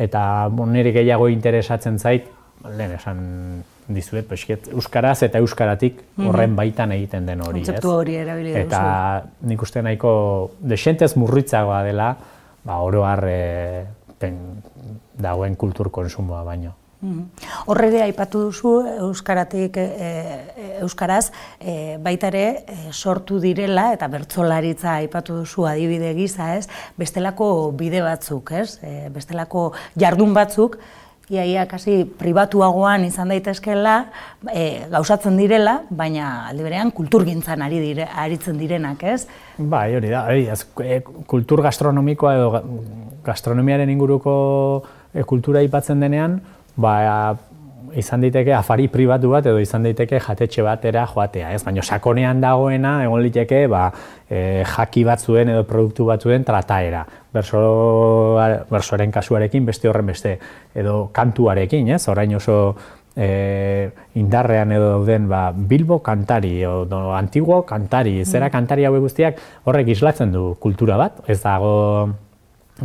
Eta 0.00 0.22
bon, 0.54 0.70
nire 0.72 0.92
gehiago 0.94 1.28
interesatzen 1.32 1.98
zait, 1.98 2.28
lehen 2.76 2.94
esan 2.94 3.20
dizuet, 3.90 4.26
pesket, 4.28 4.68
euskaraz 4.74 5.18
eta 5.26 5.40
euskaratik 5.42 5.98
mhm. 6.00 6.28
horren 6.28 6.56
baitan 6.56 6.92
egiten 6.94 7.26
den 7.26 7.42
hori, 7.42 7.64
ez? 7.66 7.84
hori 7.84 8.18
erabili. 8.20 8.54
Eta 8.60 8.82
nik 9.50 9.62
uste 9.62 9.82
nahiko 9.82 10.12
desentez 10.60 11.14
murritzagoa 11.18 11.82
dela, 11.88 12.12
ba, 12.64 12.78
oroar 12.84 13.24
e, 13.26 13.40
dagoen 15.20 15.56
kultur 15.56 15.90
konsumoa 15.90 16.44
baino. 16.46 16.76
Mm-hmm. 17.00 17.48
Horre 17.72 17.86
ere 17.88 18.02
aipatu 18.04 18.42
duzu 18.50 18.70
euskaratik 19.06 19.76
e, 19.80 19.84
e, 19.84 20.64
euskaraz 20.84 21.30
e, 21.56 21.96
baita 22.02 22.28
ere 22.28 22.44
e, 22.68 22.78
sortu 22.92 23.38
direla 23.40 23.86
eta 23.94 24.08
bertsolaritza 24.12 24.98
aipatu 24.98 25.38
duzu 25.40 25.64
adibide 25.70 26.12
gisa, 26.18 26.54
ez? 26.58 26.66
Bestelako 27.00 27.70
bide 27.76 28.02
batzuk, 28.04 28.52
ez? 28.52 28.74
E, 28.84 29.08
bestelako 29.14 29.70
jardun 29.96 30.36
batzuk 30.36 30.76
iaia 31.30 31.64
kasi 31.70 32.02
pribatuagoan 32.18 33.06
izan 33.06 33.30
daitezkeela, 33.32 33.96
e, 34.52 34.84
gauzatzen 34.90 35.38
direla, 35.38 35.78
baina 35.88 36.50
aldi 36.50 36.66
berean 36.66 36.90
kulturgintzan 36.92 37.62
ari 37.62 37.80
dire, 37.80 38.08
aritzen 38.12 38.58
direnak, 38.60 39.04
ez? 39.06 39.24
Bai, 39.56 39.94
hori 39.96 40.10
da, 40.10 40.26
hori, 40.28 40.48
az, 40.50 40.64
kultur 41.30 41.62
gastronomikoa 41.64 42.34
edo 42.36 42.64
gastronomiaren 43.24 43.92
inguruko 43.92 44.34
e, 45.14 45.22
kultura 45.22 45.62
aipatzen 45.62 46.02
denean, 46.02 46.40
ba, 46.76 47.36
izan 47.96 48.22
daiteke 48.22 48.52
afari 48.54 48.86
pribatu 48.92 49.30
bat 49.32 49.46
edo 49.46 49.58
izan 49.62 49.84
daiteke 49.86 50.20
jatetxe 50.22 50.62
batera 50.62 51.06
joatea, 51.10 51.52
ez? 51.54 51.62
Baina 51.64 51.82
sakonean 51.82 52.40
dagoena 52.42 53.00
egon 53.04 53.22
liteke 53.24 53.64
ba, 53.70 53.88
e, 54.28 54.62
jaki 54.68 55.04
batzuen 55.08 55.50
edo 55.54 55.64
produktu 55.68 56.06
batzuen 56.08 56.44
trataera. 56.46 57.04
Berso, 57.32 57.60
bersoren 58.70 59.12
kasuarekin 59.14 59.66
beste 59.66 59.90
horren 59.90 60.06
beste 60.10 60.38
edo 60.74 61.10
kantuarekin, 61.14 61.90
ez? 61.96 62.02
Orain 62.12 62.34
oso 62.36 62.60
e, 63.16 63.90
indarrean 64.20 64.72
edo 64.76 64.94
dauden 64.96 65.28
ba, 65.30 65.50
Bilbo 65.52 66.00
kantari 66.06 66.58
edo 66.62 67.04
Antiguo 67.16 67.62
kantari, 67.66 68.20
zera 68.24 68.48
mm. 68.48 68.54
kantari 68.56 68.88
hauek 68.88 69.06
guztiak 69.08 69.46
horrek 69.64 69.94
islatzen 69.96 70.34
du 70.34 70.54
kultura 70.60 70.98
bat, 71.00 71.22
ez 71.28 71.40
dago 71.42 72.10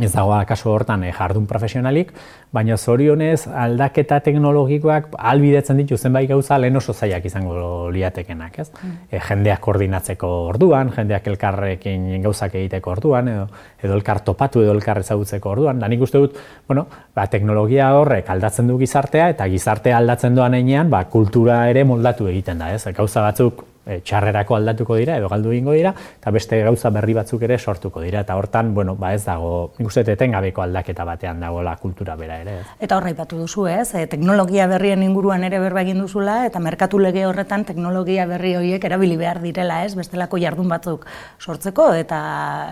ez 0.00 0.12
dago 0.12 0.34
kaso 0.46 0.72
hortan 0.72 1.04
e, 1.04 1.12
jardun 1.12 1.46
profesionalik, 1.46 2.12
baina 2.52 2.76
zorionez 2.76 3.46
aldaketa 3.46 4.20
teknologikoak 4.24 5.14
albidetzen 5.18 5.76
ditu 5.80 5.96
zenbait 5.96 6.28
gauza 6.28 6.58
lehen 6.58 6.76
oso 6.76 6.92
zaiak 6.92 7.24
izango 7.24 7.90
liatekenak, 7.90 8.58
ez? 8.58 8.70
Mm. 8.72 8.96
E, 9.10 9.20
jendeak 9.28 9.60
koordinatzeko 9.60 10.32
orduan, 10.50 10.92
jendeak 10.96 11.28
elkarrekin 11.32 12.08
gauzak 12.24 12.54
egiteko 12.54 12.96
orduan, 12.96 13.28
edo, 13.28 13.46
edo 13.82 13.94
elkar 14.00 14.20
topatu 14.26 14.64
edo 14.64 14.74
elkar 14.76 15.00
ezagutzeko 15.04 15.54
orduan, 15.54 15.80
da 15.80 15.88
nik 15.88 16.02
uste 16.02 16.20
dut, 16.22 16.36
bueno, 16.68 16.86
ba, 17.14 17.26
teknologia 17.32 17.92
horrek 17.96 18.28
aldatzen 18.30 18.68
du 18.68 18.78
gizartea, 18.80 19.30
eta 19.36 19.48
gizartea 19.52 19.96
aldatzen 19.98 20.34
doan 20.34 20.58
einean, 20.58 20.90
ba, 20.90 21.04
kultura 21.12 21.64
ere 21.70 21.84
moldatu 21.84 22.28
egiten 22.32 22.60
da, 22.62 22.72
ez? 22.74 22.84
Gauza 22.96 23.24
batzuk 23.24 23.64
e, 23.86 24.00
txarrerako 24.02 24.56
aldatuko 24.58 24.98
dira 24.98 25.16
edo 25.20 25.30
galdu 25.32 25.52
egingo 25.54 25.72
dira 25.76 25.94
eta 25.94 26.32
beste 26.34 26.58
gauza 26.66 26.90
berri 26.90 27.14
batzuk 27.16 27.46
ere 27.46 27.58
sortuko 27.58 28.02
dira. 28.02 28.24
Eta 28.26 28.36
hortan 28.36 28.74
bueno 28.74 28.96
ba 28.96 29.14
ez 29.14 29.24
dago 29.24 29.72
ikuste 29.78 30.04
etengabeko 30.12 30.62
aldaketa 30.62 31.04
batean 31.04 31.40
dagoela 31.40 31.76
kultura 31.76 32.16
bera 32.16 32.40
ere 32.42 32.58
eta 32.80 32.98
horra 32.98 33.12
aipatu 33.14 33.38
duzu 33.38 33.66
ez? 33.70 33.94
E, 33.94 34.06
teknologia 34.10 34.66
berrien 34.66 35.02
inguruan 35.06 35.44
ere 35.46 35.62
berba 35.62 35.86
egin 35.86 36.02
duzula 36.02 36.44
eta 36.50 36.60
merkatu 36.60 36.98
lege 36.98 37.26
horretan 37.26 37.64
teknologia 37.64 38.26
berri 38.26 38.56
horiek 38.56 38.84
erabili 38.84 39.16
behar 39.16 39.40
direla 39.42 39.84
ez? 39.84 39.94
Bestelako 39.96 40.42
jardun 40.42 40.68
batzuk 40.68 41.06
sortzeko 41.38 41.92
eta 41.94 42.20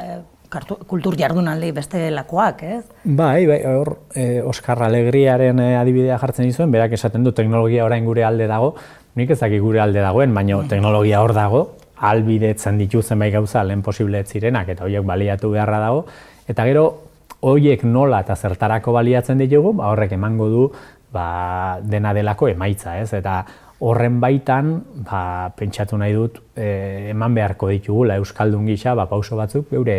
e, 0.03 0.23
kultur 0.87 1.17
jardunaldi 1.19 1.73
beste 1.75 2.11
lakoak, 2.15 2.63
ez? 2.63 2.85
Bai, 3.05 3.47
bai, 3.47 3.61
hor, 3.67 3.97
e, 4.15 4.43
Oskar 4.43 4.83
Alegriaren 4.87 5.59
e, 5.59 5.71
adibidea 5.77 6.19
jartzen 6.23 6.47
dizuen, 6.47 6.71
berak 6.71 6.95
esaten 6.95 7.25
du 7.25 7.33
teknologia 7.33 7.85
orain 7.85 8.05
gure 8.07 8.25
alde 8.25 8.47
dago, 8.47 8.75
nik 9.15 9.31
ezaki 9.31 9.59
gure 9.63 9.81
alde 9.81 10.01
dagoen, 10.03 10.35
baina 10.35 10.61
bai. 10.61 10.69
teknologia 10.69 11.23
hor 11.23 11.35
dago, 11.37 11.65
albidetzen 12.05 12.79
dituzen 12.79 13.19
bai 13.19 13.31
gauza 13.31 13.63
lehen 13.65 13.83
posible 13.83 14.25
zirenak 14.25 14.69
eta 14.75 14.85
horiek 14.85 15.05
baliatu 15.07 15.51
beharra 15.55 15.81
dago, 15.87 16.05
eta 16.49 16.67
gero 16.67 16.85
horiek 17.45 17.85
nola 17.85 18.23
eta 18.25 18.37
zertarako 18.37 18.93
baliatzen 18.97 19.39
ditugu, 19.39 19.75
ba, 19.79 19.91
horrek 19.93 20.13
emango 20.17 20.49
du 20.49 20.65
ba, 21.15 21.79
dena 21.83 22.15
delako 22.17 22.49
emaitza, 22.51 22.99
ez? 23.01 23.13
Eta 23.15 23.43
horren 23.85 24.21
baitan, 24.23 24.79
ba, 25.07 25.51
pentsatu 25.57 25.99
nahi 26.01 26.15
dut, 26.17 26.41
e, 26.57 27.11
eman 27.13 27.35
beharko 27.37 27.69
ditugula 27.73 28.17
Euskaldun 28.21 28.67
gisa, 28.71 28.95
ba, 28.99 29.07
pauso 29.11 29.37
batzuk, 29.39 29.69
geure, 29.71 29.99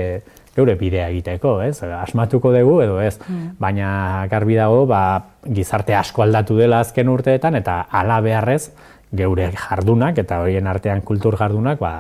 geure 0.56 0.76
bidea 0.80 1.10
egiteko, 1.12 1.60
ez? 1.66 1.78
Asmatuko 1.84 2.54
dugu 2.56 2.80
edo 2.86 3.00
ez, 3.04 3.18
mm. 3.20 3.56
baina 3.62 3.90
garbi 4.32 4.58
dago, 4.58 4.86
ba, 4.90 5.04
gizarte 5.46 5.96
asko 5.96 6.26
aldatu 6.26 6.58
dela 6.58 6.82
azken 6.84 7.12
urteetan, 7.12 7.60
eta 7.62 7.84
ala 7.92 8.22
beharrez, 8.26 8.64
geure 9.18 9.52
jardunak 9.56 10.18
eta 10.22 10.40
horien 10.44 10.68
artean 10.68 11.02
kultur 11.02 11.38
jardunak 11.40 11.80
ba, 11.80 11.94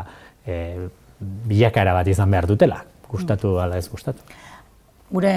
e, 0.45 0.88
bilakaera 1.19 1.93
bat 1.95 2.07
izan 2.07 2.31
behar 2.31 2.48
dutela, 2.48 2.84
gustatu 3.10 3.57
ala 3.60 3.77
ez 3.77 3.88
gustatu. 3.89 4.22
Gure 5.15 5.31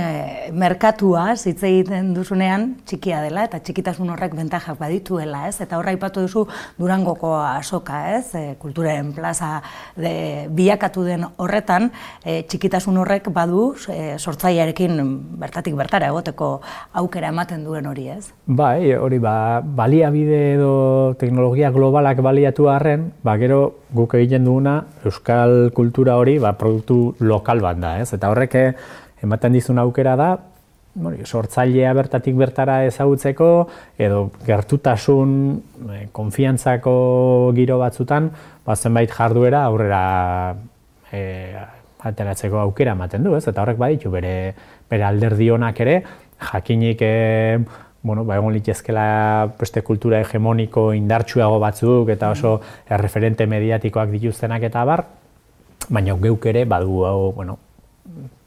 merkatua 0.59 1.33
hitz 1.37 1.61
egiten 1.63 2.11
duzunean 2.17 2.73
txikia 2.89 3.21
dela 3.23 3.45
eta 3.47 3.61
txikitasun 3.63 4.11
horrek 4.15 4.35
bentajak 4.35 4.79
badituela, 4.81 5.45
ez? 5.49 5.61
Eta 5.63 5.79
horra 5.79 5.93
aipatu 5.95 6.25
duzu 6.25 6.45
Durangoko 6.79 7.35
asoka, 7.39 8.01
ez? 8.17 8.35
E, 8.35 8.43
kulturaren 8.59 9.13
plaza 9.15 9.59
de, 9.97 10.49
bilakatu 10.55 11.05
den 11.07 11.27
horretan, 11.37 11.91
e, 12.25 12.43
txikitasun 12.51 12.99
horrek 13.05 13.31
badu 13.35 13.71
e, 13.93 14.17
sortzailearekin 14.19 14.99
bertatik 15.39 15.79
bertara 15.79 16.11
egoteko 16.11 16.51
aukera 16.99 17.31
ematen 17.31 17.65
duen 17.67 17.87
hori, 17.87 18.09
ez? 18.17 18.33
Bai, 18.47 18.95
hori 18.99 19.23
ba, 19.23 19.61
baliabide 19.63 20.55
edo 20.57 20.73
teknologia 21.21 21.71
globalak 21.75 22.23
baliatu 22.25 22.71
arren, 22.73 23.13
ba, 23.23 23.39
gero 23.39 23.63
guk 23.95 24.19
egiten 24.19 24.45
duguna 24.49 24.81
euskal 25.07 25.71
kultura 25.77 26.19
hori 26.21 26.39
ba, 26.43 26.57
produktu 26.59 27.15
lokal 27.21 27.63
bat 27.65 27.79
da, 27.81 27.99
ez? 28.03 28.11
Eta 28.17 28.33
horrek 28.33 28.57
ematen 29.23 29.53
dizun 29.53 29.79
aukera 29.83 30.15
da, 30.19 30.31
hori, 31.05 31.25
sortzailea 31.25 31.93
bertatik 31.95 32.37
bertara 32.39 32.83
ezagutzeko, 32.89 33.51
edo 33.99 34.29
gertutasun, 34.47 35.33
e, 35.95 36.07
konfiantzako 36.13 36.95
giro 37.57 37.79
batzutan, 37.81 38.31
ba, 38.67 38.77
zenbait 38.77 39.11
jarduera 39.13 39.65
aurrera 39.67 40.03
e, 41.13 41.21
ateratzeko 42.09 42.61
aukera 42.63 42.95
ematen 42.97 43.27
du, 43.27 43.35
ez? 43.37 43.45
Eta 43.49 43.63
horrek 43.63 43.79
baditu 43.81 44.11
bere, 44.15 44.55
bere 44.91 45.07
alderdionak 45.09 45.81
ere, 45.85 46.01
jakinik 46.51 47.03
e, 47.03 47.59
bueno, 48.03 48.25
ba, 48.25 48.39
egon 48.39 48.55
litezkela 48.55 49.53
beste 49.59 49.83
kultura 49.83 50.21
hegemoniko 50.23 50.93
indartsuago 50.97 51.59
batzuk 51.63 52.13
eta 52.15 52.31
oso 52.35 52.59
erreferente 52.89 53.47
mediatikoak 53.51 54.13
dituztenak 54.15 54.69
eta 54.71 54.85
bar, 54.89 55.05
baina 55.89 56.15
geuk 56.23 56.47
ere 56.47 56.65
badu 56.69 57.03
hau, 57.07 57.33
bueno, 57.33 57.59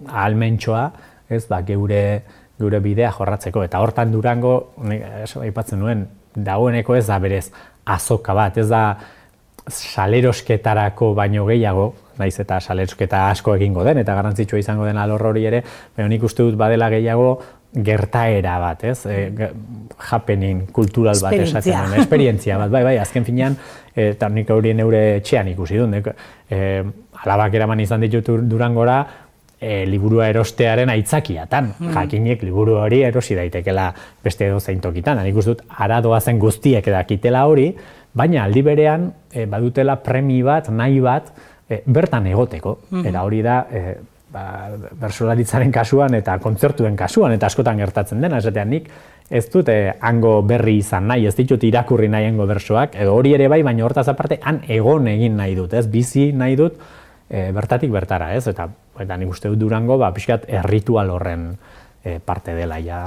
ahalmentxoa, 0.08 0.86
ez, 1.30 1.46
ba, 1.50 1.62
geure, 1.68 2.04
geure 2.60 2.80
bidea 2.84 3.12
jorratzeko. 3.16 3.64
Eta 3.68 3.82
hortan 3.84 4.12
durango, 4.14 4.56
aipatzen 5.42 5.82
nuen, 5.82 6.06
dagoeneko 6.36 6.96
ez 6.96 7.06
da 7.08 7.20
berez 7.20 7.48
azoka 7.92 8.36
bat, 8.38 8.58
ez 8.58 8.70
da 8.70 8.84
salerosketarako 9.72 11.14
baino 11.18 11.46
gehiago, 11.46 11.92
naiz 12.20 12.36
eta 12.42 12.60
salerosketa 12.60 13.28
asko 13.30 13.56
egingo 13.58 13.86
den, 13.88 14.02
eta 14.02 14.16
garrantzitsua 14.18 14.60
izango 14.62 14.86
den 14.88 15.00
alor 15.02 15.24
hori 15.32 15.46
ere, 15.50 15.64
baina 15.96 16.10
nik 16.12 16.24
uste 16.28 16.46
dut 16.46 16.58
badela 16.60 16.90
gehiago 16.94 17.34
gertaera 17.72 18.58
bat, 18.60 18.84
ez? 18.84 19.06
E, 19.08 19.50
happening 20.10 20.66
kultural 20.76 21.22
bat 21.24 21.38
esaten 21.38 21.72
duen, 21.72 22.02
esperientzia 22.02 22.58
bat, 22.60 22.72
bai, 22.74 22.84
bai, 22.90 22.98
azken 23.00 23.28
finean, 23.28 23.56
eta 23.96 24.30
nik 24.34 24.50
hori 24.52 24.74
neure 24.76 25.04
etxean 25.22 25.52
ikusi 25.54 25.80
dut, 25.80 26.12
e, 26.50 26.62
alabak 27.24 27.56
eraman 27.56 27.80
izan 27.84 28.04
ditut 28.04 28.44
durangora, 28.50 29.02
e, 29.62 29.86
liburua 29.86 30.28
erostearen 30.34 30.90
aitzakiatan. 30.90 31.72
Mm. 31.78 31.94
Jakinek 31.96 32.44
liburu 32.44 32.80
hori 32.82 33.04
erosi 33.08 33.38
daitekela 33.38 33.92
beste 34.24 34.50
edo 34.50 34.60
zein 34.60 34.82
tokitan. 34.82 35.22
Nik 35.24 35.38
dut, 35.46 35.62
aradoa 35.78 36.20
zen 36.20 36.40
guztiek 36.42 36.88
edakitela 36.88 37.46
hori, 37.48 37.70
baina 38.14 38.44
aldi 38.44 38.66
berean 38.66 39.12
e, 39.32 39.46
badutela 39.46 40.00
premi 40.04 40.42
bat, 40.44 40.70
nahi 40.74 41.00
bat, 41.00 41.32
e, 41.70 41.84
bertan 41.86 42.28
egoteko. 42.34 42.80
Mm 42.90 43.06
Eta 43.12 43.24
hori 43.28 43.42
da, 43.46 43.62
e, 43.72 43.96
ba, 44.32 44.44
bersolaritzaren 45.00 45.72
kasuan 45.72 46.16
eta 46.18 46.38
kontzertuen 46.44 46.96
kasuan, 47.00 47.36
eta 47.38 47.50
askotan 47.52 47.80
gertatzen 47.82 48.22
dena, 48.24 48.40
esatean 48.42 48.72
nik, 48.72 48.90
ez 49.32 49.46
dut 49.52 49.70
eh, 49.72 49.94
hango 50.04 50.42
berri 50.44 50.78
izan 50.82 51.08
nahi, 51.12 51.26
ez 51.28 51.36
ditut 51.38 51.64
irakurri 51.64 52.10
nahi 52.12 52.28
hango 52.28 52.48
bersoak, 52.50 52.98
edo 53.00 53.16
hori 53.16 53.36
ere 53.38 53.48
bai, 53.52 53.62
baina 53.64 53.86
hortaz 53.88 54.08
aparte, 54.12 54.42
han 54.44 54.62
egon 54.68 55.08
egin 55.12 55.38
nahi 55.40 55.56
dut, 55.56 55.74
ez, 55.74 55.86
bizi 55.92 56.32
nahi 56.36 56.58
dut, 56.60 56.80
e, 57.30 57.50
bertatik 57.56 57.92
bertara, 57.94 58.34
ez, 58.36 58.44
eta, 58.52 58.68
eta 59.00 59.18
nik 59.18 59.32
uste 59.32 59.50
dut 59.50 59.60
durango, 59.60 59.98
ba, 59.98 60.12
pixkat, 60.14 60.50
erritual 60.50 61.10
horren 61.10 61.54
e, 62.04 62.20
parte 62.20 62.56
dela, 62.58 62.80
ja, 62.84 63.06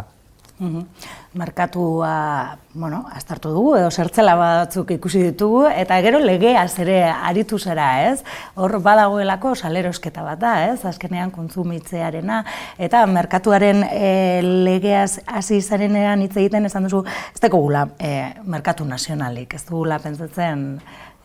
Mhm. 0.58 0.86
Merkatua, 1.34 2.58
bueno, 2.74 3.08
astartu 3.10 3.50
dugu, 3.50 3.72
edo 3.74 3.90
zertzela 3.90 4.36
batzuk 4.38 4.92
ikusi 4.94 5.18
ditugu, 5.24 5.64
eta 5.66 5.98
gero 6.04 6.20
legeaz 6.22 6.78
ere 6.78 7.00
aritu 7.10 7.58
zera, 7.58 7.88
ez? 8.06 8.22
Hor 8.54 8.78
badagoelako 8.82 9.56
salerosketa 9.56 10.22
bat 10.22 10.38
da, 10.38 10.52
ez? 10.70 10.84
Azkenean 10.86 11.32
kontsumitzearena, 11.34 12.44
eta 12.78 13.02
merkatuaren 13.10 13.82
e, 13.90 14.40
legeaz 14.44 15.18
hasi 15.26 15.60
zarenean 15.60 16.22
hitz 16.22 16.36
egiten 16.36 16.70
esan 16.70 16.86
duzu, 16.86 17.02
ez 17.34 17.42
teko 17.42 17.58
gula 17.66 17.88
e, 17.98 18.14
merkatu 18.46 18.86
nazionalik, 18.86 19.58
ez 19.58 19.64
dugula 19.66 19.98
pentsatzen 19.98 20.68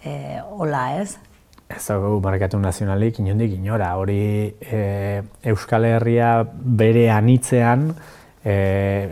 e, 0.01 0.39
hola, 0.41 0.87
ez? 1.03 1.19
Ez 1.69 1.83
dugu 1.85 2.17
merkatu 2.25 2.57
nazionalik, 2.57 3.19
inondik 3.21 3.53
inora, 3.53 3.91
hori 4.01 4.21
e, 4.59 5.21
Euskal 5.51 5.85
Herria 5.85 6.31
bere 6.49 7.05
anitzean, 7.13 7.91
e, 8.43 8.55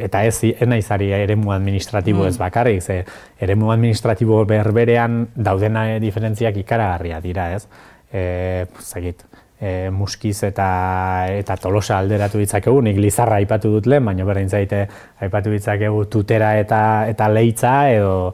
eta 0.07 0.23
ez 0.25 0.41
naizari 0.65 1.11
eremu 1.13 1.53
administratibo 1.53 2.25
ez 2.25 2.35
mm. 2.35 2.41
bakarrik, 2.41 2.81
ze 2.81 3.03
eremu 3.39 3.71
administratibo 3.71 4.43
berberean 4.49 5.27
daudena 5.35 5.85
diferentziak 6.01 6.57
ikaragarria 6.63 7.21
dira, 7.21 7.51
ez? 7.53 7.67
E, 8.11 8.65
zagit, 8.81 9.21
e, 9.59 9.89
muskiz 9.93 10.41
eta 10.47 10.67
eta 11.37 11.57
tolosa 11.61 11.97
alderatu 11.99 12.41
ditzakegu, 12.41 12.81
nik 12.81 12.97
lizarra 13.01 13.37
aipatu 13.41 13.71
dut 13.77 13.89
lehen, 13.89 14.05
baina 14.05 14.25
berdin 14.25 14.49
zaite 14.49 14.85
aipatu 15.21 15.53
ditzakegu 15.53 16.05
tutera 16.11 16.55
eta 16.59 16.81
eta 17.09 17.29
leitza, 17.29 17.77
edo 17.93 18.33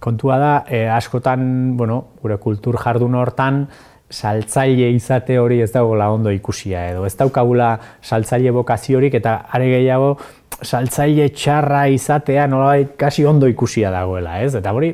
kontua 0.00 0.38
da, 0.38 0.52
e, 0.68 0.86
askotan, 0.88 1.76
bueno, 1.76 2.04
gure 2.22 2.38
kultur 2.40 2.78
jardun 2.80 3.14
hortan, 3.14 3.66
saltzaile 4.12 4.90
izate 4.92 5.38
hori 5.40 5.60
ez 5.64 5.70
dagoela 5.72 6.10
ondo 6.12 6.30
ikusia 6.30 6.86
edo. 6.90 7.06
Ez 7.08 7.16
daukagula 7.16 7.72
saltzaile 8.04 8.52
bokaziorik 8.52 9.14
eta 9.18 9.38
are 9.52 9.68
gehiago 9.72 10.14
saltzaile 10.62 11.30
txarra 11.34 11.86
izatea 11.90 12.46
nolabait 12.46 12.94
kasi 13.00 13.24
ondo 13.26 13.48
ikusia 13.50 13.90
dagoela, 13.90 14.38
ez? 14.44 14.54
Eta 14.58 14.72
hori 14.72 14.92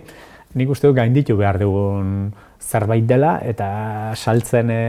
nik 0.59 0.71
uste 0.71 0.89
dut 0.89 0.97
gainditu 0.97 1.37
behar 1.37 1.59
dugun 1.61 2.31
zerbait 2.69 3.05
dela 3.07 3.39
eta 3.45 3.69
saltzen 4.17 4.71
e, 4.73 4.81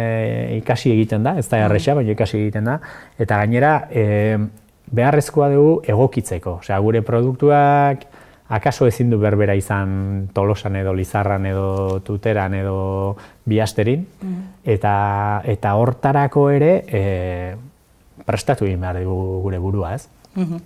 ikasi 0.59 0.93
egiten 0.93 1.25
da, 1.25 1.35
ez 1.39 1.47
da 1.49 1.63
erresa, 1.65 1.95
baina 1.97 2.15
ikasi 2.15 2.39
egiten 2.39 2.69
da. 2.69 2.79
Eta 3.19 3.41
gainera 3.41 3.73
e, 3.89 4.37
beharrezkoa 4.89 5.51
dugu 5.53 5.75
egokitzeko, 5.89 6.59
osea 6.63 6.79
gure 6.83 7.03
produktuak 7.05 8.07
akaso 8.49 8.87
ezin 8.89 9.11
du 9.13 9.19
berbera 9.21 9.55
izan 9.55 10.29
tolosan 10.33 10.75
edo 10.75 10.93
lizarran 10.97 11.45
edo 11.45 11.99
tuteran 12.05 12.55
edo 12.57 13.15
biasterin, 13.45 14.07
mm. 14.21 14.41
eta, 14.65 14.93
eta 15.45 15.75
hortarako 15.77 16.49
ere 16.49 16.73
e, 16.87 17.03
prestatu 18.25 18.65
egin 18.65 18.81
behar 18.81 19.03
dugu 19.03 19.39
gure 19.45 19.61
burua, 19.61 19.93
ez? 19.95 20.09
Mm 20.35 20.43
-hmm. 20.43 20.61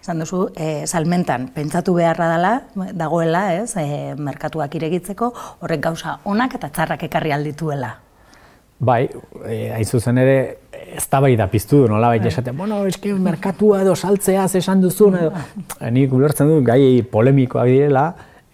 Esan 0.00 0.20
duzu, 0.20 0.48
e, 0.56 0.86
salmentan, 0.86 1.48
pentsatu 1.48 1.94
beharra 1.94 2.28
dela, 2.30 2.62
dagoela, 2.94 3.54
ez, 3.54 3.76
e, 3.76 4.14
merkatuak 4.16 4.74
iregitzeko, 4.74 5.32
horrek 5.60 5.80
gauza 5.80 6.20
onak 6.24 6.54
eta 6.54 6.70
txarrak 6.70 7.02
ekarri 7.02 7.32
aldituela. 7.32 7.98
Bai, 8.78 9.08
e, 9.42 9.72
hain 9.74 9.84
zuzen 9.84 10.18
ere, 10.22 10.36
ez 10.70 11.04
da 11.10 11.18
bai 11.20 11.32
da 11.36 11.48
piztu 11.50 11.82
du, 11.82 11.88
nola 11.90 12.12
bai, 12.12 12.20
esaten, 12.30 12.56
bueno, 12.56 12.84
eski 12.86 13.10
merkatua 13.18 13.82
edo 13.82 13.96
saltzea 13.96 14.46
esan 14.60 14.80
duzun, 14.84 15.16
edo, 15.18 15.32
e, 15.80 15.90
nik 15.90 16.14
ulertzen 16.14 16.46
du, 16.52 16.60
gai 16.62 17.02
polemikoak 17.10 17.66
direla, 17.66 18.04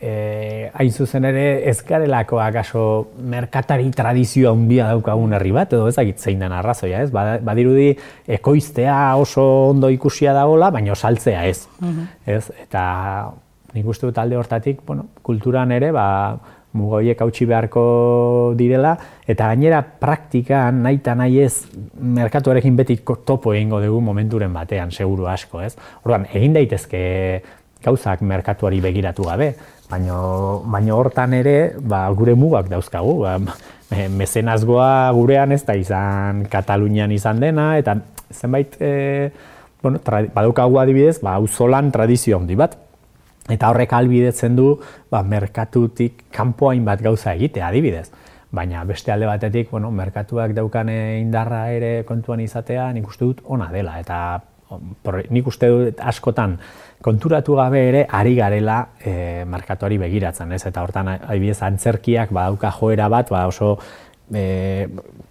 e, 0.00 0.70
hain 0.72 0.92
zuzen 0.92 1.28
ere, 1.28 1.44
ez 1.68 1.76
garelako 1.84 2.40
akaso 2.40 2.87
merkatari 3.20 3.90
tradizioa 3.92 4.54
handia 4.56 4.88
daukagun 4.94 5.37
herri 5.37 5.52
bat, 5.56 5.76
edo 5.76 5.92
ezagit 5.92 6.24
zein 6.24 6.40
den 6.40 6.56
arrazoia, 6.56 7.04
ez? 7.04 7.12
Badirudi, 7.12 7.90
ekoiztea 8.38 8.98
oso 9.20 9.44
ondo 9.70 9.92
ikusia 9.92 10.32
dagoela, 10.37 10.72
baina 10.74 10.96
saltzea 10.96 11.44
ez, 11.52 11.66
mhm. 11.80 12.10
ez? 12.24 12.44
Eta 12.64 12.84
nik 13.74 13.87
uste 13.90 14.08
dut 14.08 14.18
alde 14.22 14.40
hortatik, 14.40 14.80
bueno, 14.87 15.08
kulturan 15.22 15.72
ere, 15.74 15.92
ba, 15.92 16.06
mugoiek 16.74 17.20
hautsi 17.22 17.46
beharko 17.46 17.84
direla, 18.58 18.94
eta 19.26 19.48
gainera 19.52 19.80
praktikan 19.82 20.82
nahi 20.84 20.98
eta 20.98 21.14
nahi 21.18 21.40
ez 21.44 21.52
merkatuarekin 22.18 22.76
beti 22.76 22.98
topo 23.04 23.54
egingo 23.54 23.80
dugu 23.82 24.00
momenturen 24.02 24.52
batean, 24.52 24.90
seguru 24.90 25.28
asko, 25.30 25.62
ez? 25.62 25.74
Orduan, 26.02 26.26
egin 26.34 26.56
daitezke 26.56 27.04
gauzak 27.84 28.24
merkatuari 28.24 28.80
begiratu 28.80 29.26
gabe, 29.28 29.52
baina 29.90 30.18
baino 30.64 30.98
hortan 30.98 31.37
ere, 31.37 31.74
ba, 31.78 32.06
gure 32.16 32.34
mugak 32.34 32.70
dauzkagu, 32.72 33.16
ba, 33.22 33.38
mezenazgoa 34.18 35.12
gurean 35.14 35.52
ez 35.54 35.62
da 35.66 35.76
izan 35.78 36.46
Katalunian 36.50 37.12
izan 37.14 37.42
dena, 37.42 37.74
eta 37.78 37.98
zenbait, 38.32 38.74
e, 38.80 39.30
bueno, 39.84 40.00
badaukagu 40.04 40.80
adibidez, 40.80 41.20
ba, 41.22 41.37
auzolan 41.38 41.92
tradizio 41.94 42.40
handi 42.40 42.56
bat, 42.58 42.78
Eta 43.50 43.68
horrek 43.68 43.92
albidetzen 43.92 44.57
du 44.57 44.70
ba, 45.12 45.20
merkatutik 45.22 46.24
kanpo 46.33 46.70
hainbat 46.70 47.02
gauza 47.04 47.35
egite, 47.35 47.62
adibidez. 47.62 48.09
Baina 48.54 48.85
beste 48.88 49.12
alde 49.12 49.26
batetik, 49.26 49.68
bueno, 49.70 49.90
merkatuak 49.90 50.54
daukane 50.57 51.18
indarra 51.20 51.66
ere 51.74 52.04
kontuan 52.09 52.40
izatea, 52.40 52.92
nik 52.94 53.09
uste 53.11 53.26
dut 53.26 53.42
ona 53.44 53.68
dela. 53.72 53.98
Eta 54.00 54.18
nik 55.30 55.46
uste 55.50 55.68
dut 55.68 56.00
askotan 56.00 56.57
konturatu 57.04 57.59
gabe 57.59 57.83
ere 57.90 58.07
ari 58.09 58.35
garela 58.38 58.78
e, 59.04 59.44
merkatuari 59.44 59.98
begiratzen, 60.00 60.54
ez? 60.57 60.62
Eta 60.70 60.83
hortan 60.83 61.12
adibidez 61.16 61.61
antzerkiak 61.66 62.33
badauka 62.33 62.72
joera 62.78 63.11
bat, 63.12 63.28
ba, 63.30 63.44
oso 63.50 63.76
e, 64.32 64.87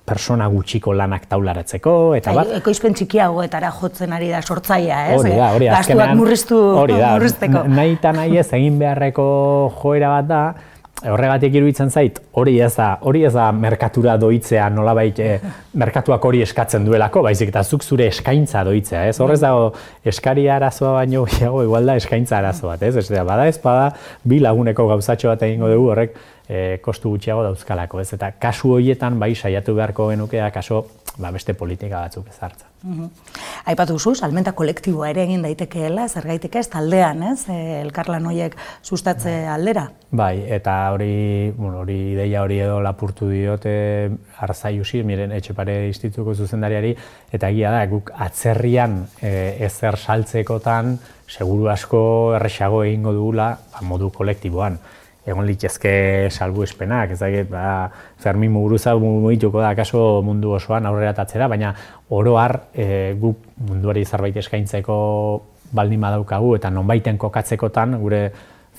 persona 0.05 0.47
gutxiko 0.51 0.93
lanak 0.93 1.25
taularatzeko, 1.31 1.93
eta 2.19 2.33
bat... 2.35 2.51
Ekoizpen 2.59 2.97
txikiagoetara 2.99 3.71
jotzen 3.79 4.13
ari 4.13 4.29
da 4.33 4.41
sortzaia, 4.43 4.99
ez? 5.13 5.21
Hori 5.21 5.33
da, 5.37 5.53
hori 5.55 5.71
azkenean... 5.71 6.17
murriztu, 6.19 6.59
hori 6.83 6.99
da, 6.99 7.15
murrizteko. 7.15 7.63
Nahi 7.71 7.97
eta 7.97 8.13
nahi 8.15 8.37
ez 8.43 8.49
egin 8.59 8.77
beharreko 8.81 9.25
joera 9.79 10.13
bat 10.17 10.29
da, 10.29 10.43
horregatik 11.03 11.55
iruditzen 11.57 11.89
zait, 11.91 12.19
hori 12.39 12.53
ez 12.63 12.71
da, 12.77 12.93
hori 13.03 13.23
ez 13.27 13.33
da 13.35 13.49
merkatura 13.55 14.15
doitzea 14.21 14.69
nolabait 14.71 15.19
e, 15.19 15.31
merkatuak 15.79 16.23
hori 16.29 16.43
eskatzen 16.45 16.85
duelako, 16.87 17.23
baizik 17.25 17.51
eta 17.51 17.63
zuk 17.63 17.83
zure 17.83 18.07
eskaintza 18.11 18.63
doitzea, 18.67 19.07
ez? 19.09 19.17
Horrez 19.23 19.39
dago 19.43 19.71
eskari 20.07 20.45
arazoa 20.51 20.93
baino 20.99 21.25
gehiago 21.27 21.63
igual 21.65 21.89
da 21.89 21.97
eskaintza 21.99 22.39
arazo 22.39 22.69
bat, 22.71 22.85
ez? 22.87 22.95
Ez 23.01 23.07
da, 23.11 23.25
bada 23.27 23.49
ez 23.51 23.57
bada 23.63 23.89
bi 24.23 24.39
laguneko 24.43 24.87
gauzatxo 24.93 25.33
bat 25.33 25.43
egingo 25.49 25.71
dugu 25.71 25.91
horrek 25.95 26.15
e, 26.47 26.79
kostu 26.81 27.13
gutxiago 27.13 27.43
dauzkalako, 27.43 28.01
ez? 28.03 28.11
Eta 28.17 28.33
kasu 28.39 28.75
horietan 28.77 29.19
bai 29.19 29.33
saiatu 29.35 29.75
beharko 29.75 30.09
genukea 30.11 30.51
kaso 30.51 30.85
ba, 31.17 31.31
beste 31.31 31.53
politika 31.53 32.01
batzuk 32.01 32.29
ezartzen. 32.29 32.69
Mm 32.83 33.09
Aipatu 33.63 33.95
duzu, 33.95 34.11
salmenta 34.11 34.51
kolektiboa 34.51 35.07
ere 35.13 35.21
egin 35.23 35.45
daitekeela, 35.45 36.09
zer 36.11 36.25
gaitek 36.27 36.57
ez, 36.59 36.65
taldean, 36.67 37.21
ez, 37.29 37.45
e, 37.47 37.55
elkarlan 37.79 38.25
horiek 38.27 38.57
sustatze 38.83 39.29
bai. 39.31 39.53
aldera? 39.53 39.85
Bai, 40.11 40.33
eta 40.51 40.73
hori, 40.91 41.53
bueno, 41.55 41.85
hori 41.85 41.95
ideia 42.11 42.41
hori 42.43 42.57
edo 42.59 42.81
lapurtu 42.83 43.29
diote 43.31 43.75
arzai 44.43 44.73
usi, 44.83 44.99
miren 45.07 45.31
etxepare 45.31 45.77
institutuko 45.87 46.35
zuzendariari, 46.35 46.91
eta 47.31 47.53
egia 47.55 47.71
da, 47.71 47.85
guk 47.87 48.11
atzerrian 48.25 49.05
e, 49.21 49.31
ezer 49.63 49.95
saltzekotan, 49.95 50.97
seguru 51.31 51.71
asko 51.71 52.03
erresago 52.35 52.83
egingo 52.83 53.15
dugula 53.15 53.53
ba, 53.71 53.85
modu 53.87 54.11
kolektiboan 54.11 54.75
egon 55.25 55.45
litzezke 55.47 55.93
salbu 56.31 56.65
espenak, 56.65 57.13
ez 57.15 57.19
dakit, 57.21 57.49
ba, 57.51 57.89
Fermin 58.19 58.51
Muguruza 58.51 58.95
mugituko 58.99 59.61
da 59.63 59.73
kaso 59.75 60.21
mundu 60.25 60.51
osoan 60.57 60.85
aurrera 60.85 61.13
tatzera, 61.15 61.47
baina 61.47 61.73
oro 62.09 62.35
har 62.39 62.59
e, 62.73 63.13
guk 63.19 63.47
munduari 63.69 64.03
zerbait 64.05 64.37
eskaintzeko 64.43 64.97
baldin 65.73 66.01
badaukagu 66.03 66.55
eta 66.57 66.69
nonbaiten 66.69 67.17
kokatzekotan 67.17 67.97
gure 68.01 68.23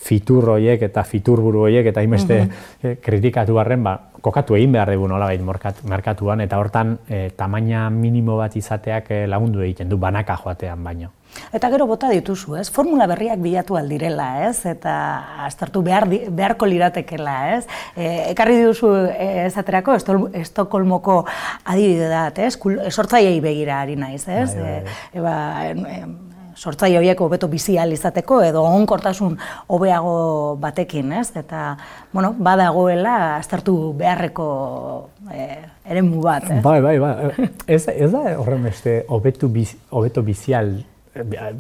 fitur 0.05 0.51
horiek 0.57 0.83
eta 0.90 1.05
fiturburu 1.09 1.67
horiek 1.69 1.93
eta 1.93 2.05
inbeste 2.05 2.43
mm 2.45 2.73
kritikatu 3.05 3.55
barren, 3.57 3.81
ba, 3.85 3.95
kokatu 4.25 4.57
egin 4.59 4.73
behar 4.73 4.90
dugu 4.93 5.09
nolabait 5.09 5.40
merkatuan 5.88 6.43
eta 6.45 6.59
hortan 6.61 6.97
e, 7.09 7.31
tamaina 7.37 7.88
minimo 7.93 8.37
bat 8.37 8.57
izateak 8.57 9.11
e, 9.11 9.21
lagundu 9.29 9.62
egiten 9.64 9.88
du 9.88 9.99
banaka 10.01 10.37
joatean 10.40 10.83
baino. 10.85 11.11
Eta 11.55 11.69
gero 11.73 11.87
bota 11.90 12.09
dituzu, 12.12 12.55
ez? 12.61 12.69
Formula 12.73 13.09
berriak 13.11 13.40
bilatu 13.43 13.79
aldirela, 13.79 14.29
ez? 14.49 14.64
Eta 14.71 14.95
astartu 15.47 15.83
behar, 15.87 16.07
beharko 16.09 16.69
liratekela, 16.71 17.37
ez? 17.57 17.64
E, 17.97 18.11
ekarri 18.33 18.61
dituzu 18.62 18.93
e, 19.11 19.31
esaterako 19.47 19.97
Estokolmoko 20.45 21.23
adibide 21.64 22.09
dat, 22.12 22.38
ez? 22.38 22.55
Sortzaiei 22.90 23.40
begira 23.45 23.81
ari 23.83 23.97
naiz, 23.99 24.23
ez? 24.29 24.55
Bai, 24.55 24.62
bai, 24.62 24.79
bai. 24.85 24.95
E, 25.12 25.25
ba, 25.25 26.24
sortzaile 26.57 26.99
horiek 26.99 27.21
hobeto 27.21 27.49
bizi 27.49 27.77
izateko 27.77 28.40
edo 28.43 28.62
onkortasun 28.62 29.37
hobeago 29.69 30.57
batekin, 30.61 31.12
ez? 31.12 31.31
Eta, 31.37 31.77
bueno, 32.12 32.35
badagoela 32.38 33.37
astartu 33.37 33.93
beharreko 33.99 35.09
e, 35.33 35.49
eremu 35.90 36.21
bat, 36.23 36.51
ez? 36.51 36.62
Bai, 36.62 36.81
bai, 36.81 36.99
bai. 36.99 37.31
Ez, 37.67 37.87
ez 37.88 38.11
da 38.12 38.38
horren 38.38 38.62
beste 38.62 39.05
hobeto 39.09 39.49
bizi, 39.49 39.77
bizial 40.23 40.77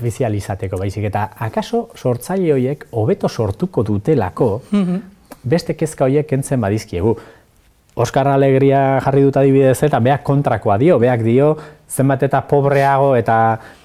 bizial 0.00 0.34
izateko 0.34 0.78
baizik 0.80 1.04
eta 1.10 1.28
akaso 1.46 1.88
sortzaile 1.94 2.52
horiek 2.56 2.86
hobeto 2.90 3.28
sortuko 3.28 3.84
dutelako 3.86 4.48
mhm. 4.72 4.96
beste 5.44 5.76
kezka 5.78 6.08
horiek 6.08 6.26
kentzen 6.26 6.60
badizkiegu. 6.60 7.16
Oskar 7.94 8.26
Alegria 8.26 8.98
jarri 9.04 9.22
dut 9.22 9.36
adibidez 9.38 9.78
eta 9.86 10.00
beak 10.02 10.24
kontrakoa 10.26 10.78
dio, 10.82 10.98
beak 10.98 11.22
dio 11.22 11.52
zenbat 11.88 12.24
eta 12.26 12.40
pobreago 12.50 13.12
eta 13.14 13.36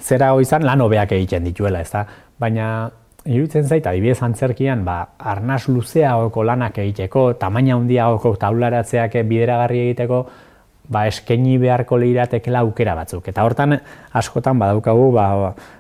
zerago 0.02 0.41
izan 0.41 0.65
lan 0.65 0.82
hobeak 0.82 1.13
egiten 1.13 1.45
dituela, 1.45 1.84
ezta? 1.86 2.06
Baina 2.39 2.89
iruditzen 3.30 3.67
zait 3.67 3.86
adibidez 3.86 4.17
antzerkian 4.26 4.82
ba 4.86 4.98
arnas 5.19 5.67
luzeagoko 5.69 6.43
lanak 6.43 6.80
egiteko, 6.82 7.34
tamaina 7.38 7.76
handiagoko 7.78 8.34
taularatzeak 8.41 9.19
bideragarri 9.30 9.84
egiteko 9.89 10.24
ba, 10.89 11.06
eskaini 11.08 11.58
beharko 11.62 12.00
lehiratekela 12.02 12.63
aukera 12.65 12.95
batzuk. 12.98 13.28
Eta 13.30 13.45
hortan 13.45 13.78
askotan 14.17 14.60
badaukagu 14.60 15.12
ba, 15.13 15.28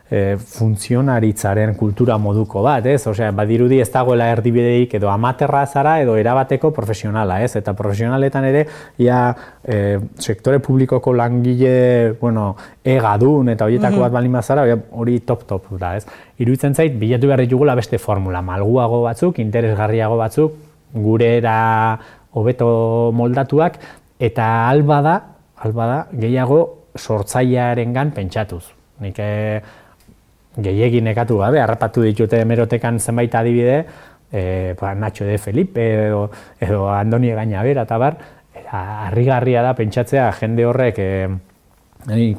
e, 0.09 0.37
funtzionaritzaren 0.37 1.75
kultura 1.77 2.17
moduko 2.17 2.63
bat, 2.65 2.85
ez? 2.89 3.01
Osea, 3.07 3.29
badirudi 3.35 3.79
ez 3.81 3.89
dagoela 3.93 4.29
erdibideik 4.33 4.95
edo 4.97 5.09
amaterra 5.11 5.65
zara 5.67 5.99
edo 6.01 6.15
erabateko 6.19 6.71
profesionala, 6.75 7.39
ez? 7.45 7.53
Eta 7.59 7.75
profesionaletan 7.77 8.47
ere, 8.49 8.65
ia 9.01 9.19
e, 9.63 9.99
sektore 10.17 10.59
publikoko 10.65 11.13
langile, 11.13 12.15
bueno, 12.21 12.51
egadun 12.83 13.53
eta 13.53 13.69
horietako 13.69 13.95
mm 13.95 13.99
bat 13.99 14.13
balin 14.15 14.37
bazara, 14.37 14.63
hori 14.95 15.19
top-top 15.27 15.73
da, 15.77 15.95
ez? 15.99 16.05
Iruditzen 16.39 16.73
zait, 16.73 16.95
bilatu 16.97 17.27
behar 17.27 17.43
ditugula 17.43 17.75
beste 17.75 17.99
formula, 17.99 18.41
malguago 18.41 19.03
batzuk, 19.03 19.41
interesgarriago 19.43 20.17
batzuk, 20.17 20.55
gure 20.93 21.35
era 21.37 21.99
hobeto 22.31 23.11
moldatuak, 23.13 23.77
eta 24.19 24.69
alba 24.69 25.01
da, 25.05 25.15
alba 25.59 25.87
da, 25.89 25.99
gehiago 26.15 26.61
sortzailearengan 26.95 28.13
pentsatuz. 28.15 28.63
Nik 29.03 29.19
e, 29.19 29.29
gehiegi 30.57 31.01
nekatu 31.01 31.37
gabe, 31.37 31.61
harrapatu 31.61 32.01
ditute 32.01 32.41
emerotekan 32.41 32.99
zenbait 32.99 33.35
adibide, 33.35 33.85
e, 34.31 34.75
ba, 34.79 34.95
Nacho 34.95 35.25
de 35.25 35.37
Felipe 35.37 36.07
edo, 36.07 36.29
edo 36.59 36.89
Andoni 36.89 37.31
Gainabera 37.31 37.83
eta 37.87 37.97
bar, 37.97 38.17
harrigarria 38.69 39.61
da 39.65 39.73
pentsatzea 39.77 40.31
jende 40.39 40.65
horrek 40.65 40.99
e, 40.99 41.11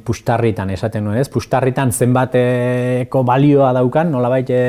pustarritan 0.04 0.70
esaten 0.70 1.04
nuen 1.04 1.20
ez, 1.20 1.28
pustarritan 1.28 1.92
zenbateko 1.92 3.22
balioa 3.24 3.72
daukan, 3.76 4.10
nolabait 4.10 4.50
e, 4.50 4.64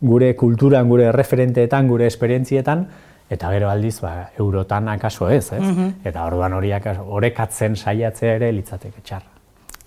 gure 0.00 0.34
kulturan, 0.36 0.88
gure 0.88 1.10
referenteetan, 1.12 1.88
gure 1.88 2.06
esperientzietan, 2.08 2.86
eta 3.30 3.50
gero 3.52 3.68
aldiz 3.70 4.00
ba, 4.02 4.30
eurotan 4.38 4.88
akaso 4.88 5.28
ez, 5.30 5.52
ez? 5.52 5.62
Mm 5.62 6.00
Eta 6.04 6.24
orduan 6.26 6.56
horiak 6.56 6.88
orekatzen 7.06 7.76
saiatzea 7.76 8.38
ere 8.40 8.50
litzateke 8.52 9.04
txar. 9.04 9.22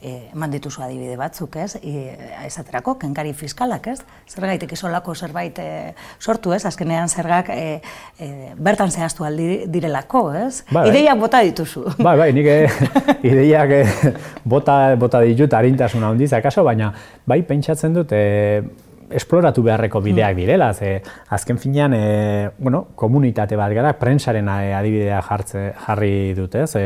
E, 0.04 0.30
eman 0.34 0.52
dituzu 0.52 0.82
adibide 0.84 1.16
batzuk, 1.16 1.56
ez? 1.64 1.78
E, 1.80 2.18
esaterako, 2.44 2.98
kenkari 3.00 3.32
fiskalak, 3.40 3.88
ez? 3.88 4.02
Zergaitik 4.28 4.74
isolako 4.76 5.16
zerbait 5.16 5.60
e, 5.64 5.68
sortu, 6.20 6.52
ez? 6.52 6.66
Azkenean 6.68 7.08
zergak 7.08 7.54
e, 7.54 7.80
e, 8.20 8.30
bertan 8.60 8.92
zehaztu 8.92 9.24
aldi 9.24 9.64
direlako, 9.72 10.26
ez? 10.42 10.64
Bai. 10.76 10.90
ideiak 10.92 11.22
bota 11.24 11.40
dituzu. 11.48 11.86
Bai, 12.04 12.18
bai, 12.20 12.30
nik 12.36 12.50
ideiak 13.32 13.72
bota, 14.44 14.78
bota 15.00 15.24
ditut 15.24 15.56
harintasuna 15.56 16.12
handiz, 16.12 16.34
akaso, 16.36 16.68
baina 16.68 16.92
bai 17.26 17.40
pentsatzen 17.48 17.96
dut, 17.96 18.12
e, 18.12 18.62
esploratu 19.16 19.64
beharreko 19.64 20.00
hmm. 20.00 20.10
bideak 20.10 20.36
direla, 20.38 20.74
ze 20.74 21.02
azken 21.30 21.58
finean, 21.58 21.94
e, 21.94 22.50
bueno, 22.58 22.88
komunitate 22.96 23.58
bat 23.60 23.74
gara, 23.74 23.94
prensaren 24.00 24.50
e, 24.50 24.74
adibidea 24.74 25.22
jartze, 25.22 25.70
jarri 25.86 26.34
dute, 26.38 26.68
ze 26.68 26.84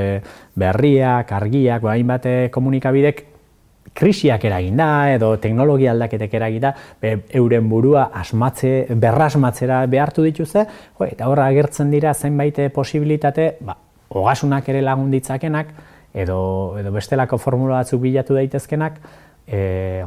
berriak, 0.56 1.32
argiak, 1.32 1.82
bain 1.82 2.08
bate 2.08 2.36
komunikabidek 2.54 3.26
krisiak 3.98 4.44
eragin 4.46 4.78
da, 4.78 5.10
edo 5.10 5.32
teknologia 5.42 5.92
aldaketek 5.96 6.34
eragin 6.38 6.68
da, 6.68 6.74
euren 7.40 7.70
burua 7.70 8.10
asmatze, 8.14 8.86
berrasmatzera 8.94 9.82
behartu 9.90 10.26
dituzte, 10.28 10.68
jo, 11.00 11.08
eta 11.08 11.30
horra 11.32 11.48
agertzen 11.50 11.90
dira 11.94 12.14
zenbait 12.14 12.60
posibilitate, 12.76 13.56
ba, 13.66 13.78
ogasunak 14.10 14.70
ere 14.70 14.84
lagun 14.86 15.10
ditzakenak, 15.12 15.74
edo, 16.14 16.40
edo 16.80 16.92
bestelako 16.94 17.40
formula 17.42 17.82
batzuk 17.82 18.02
bilatu 18.04 18.38
daitezkenak, 18.38 19.00
e, 19.48 20.04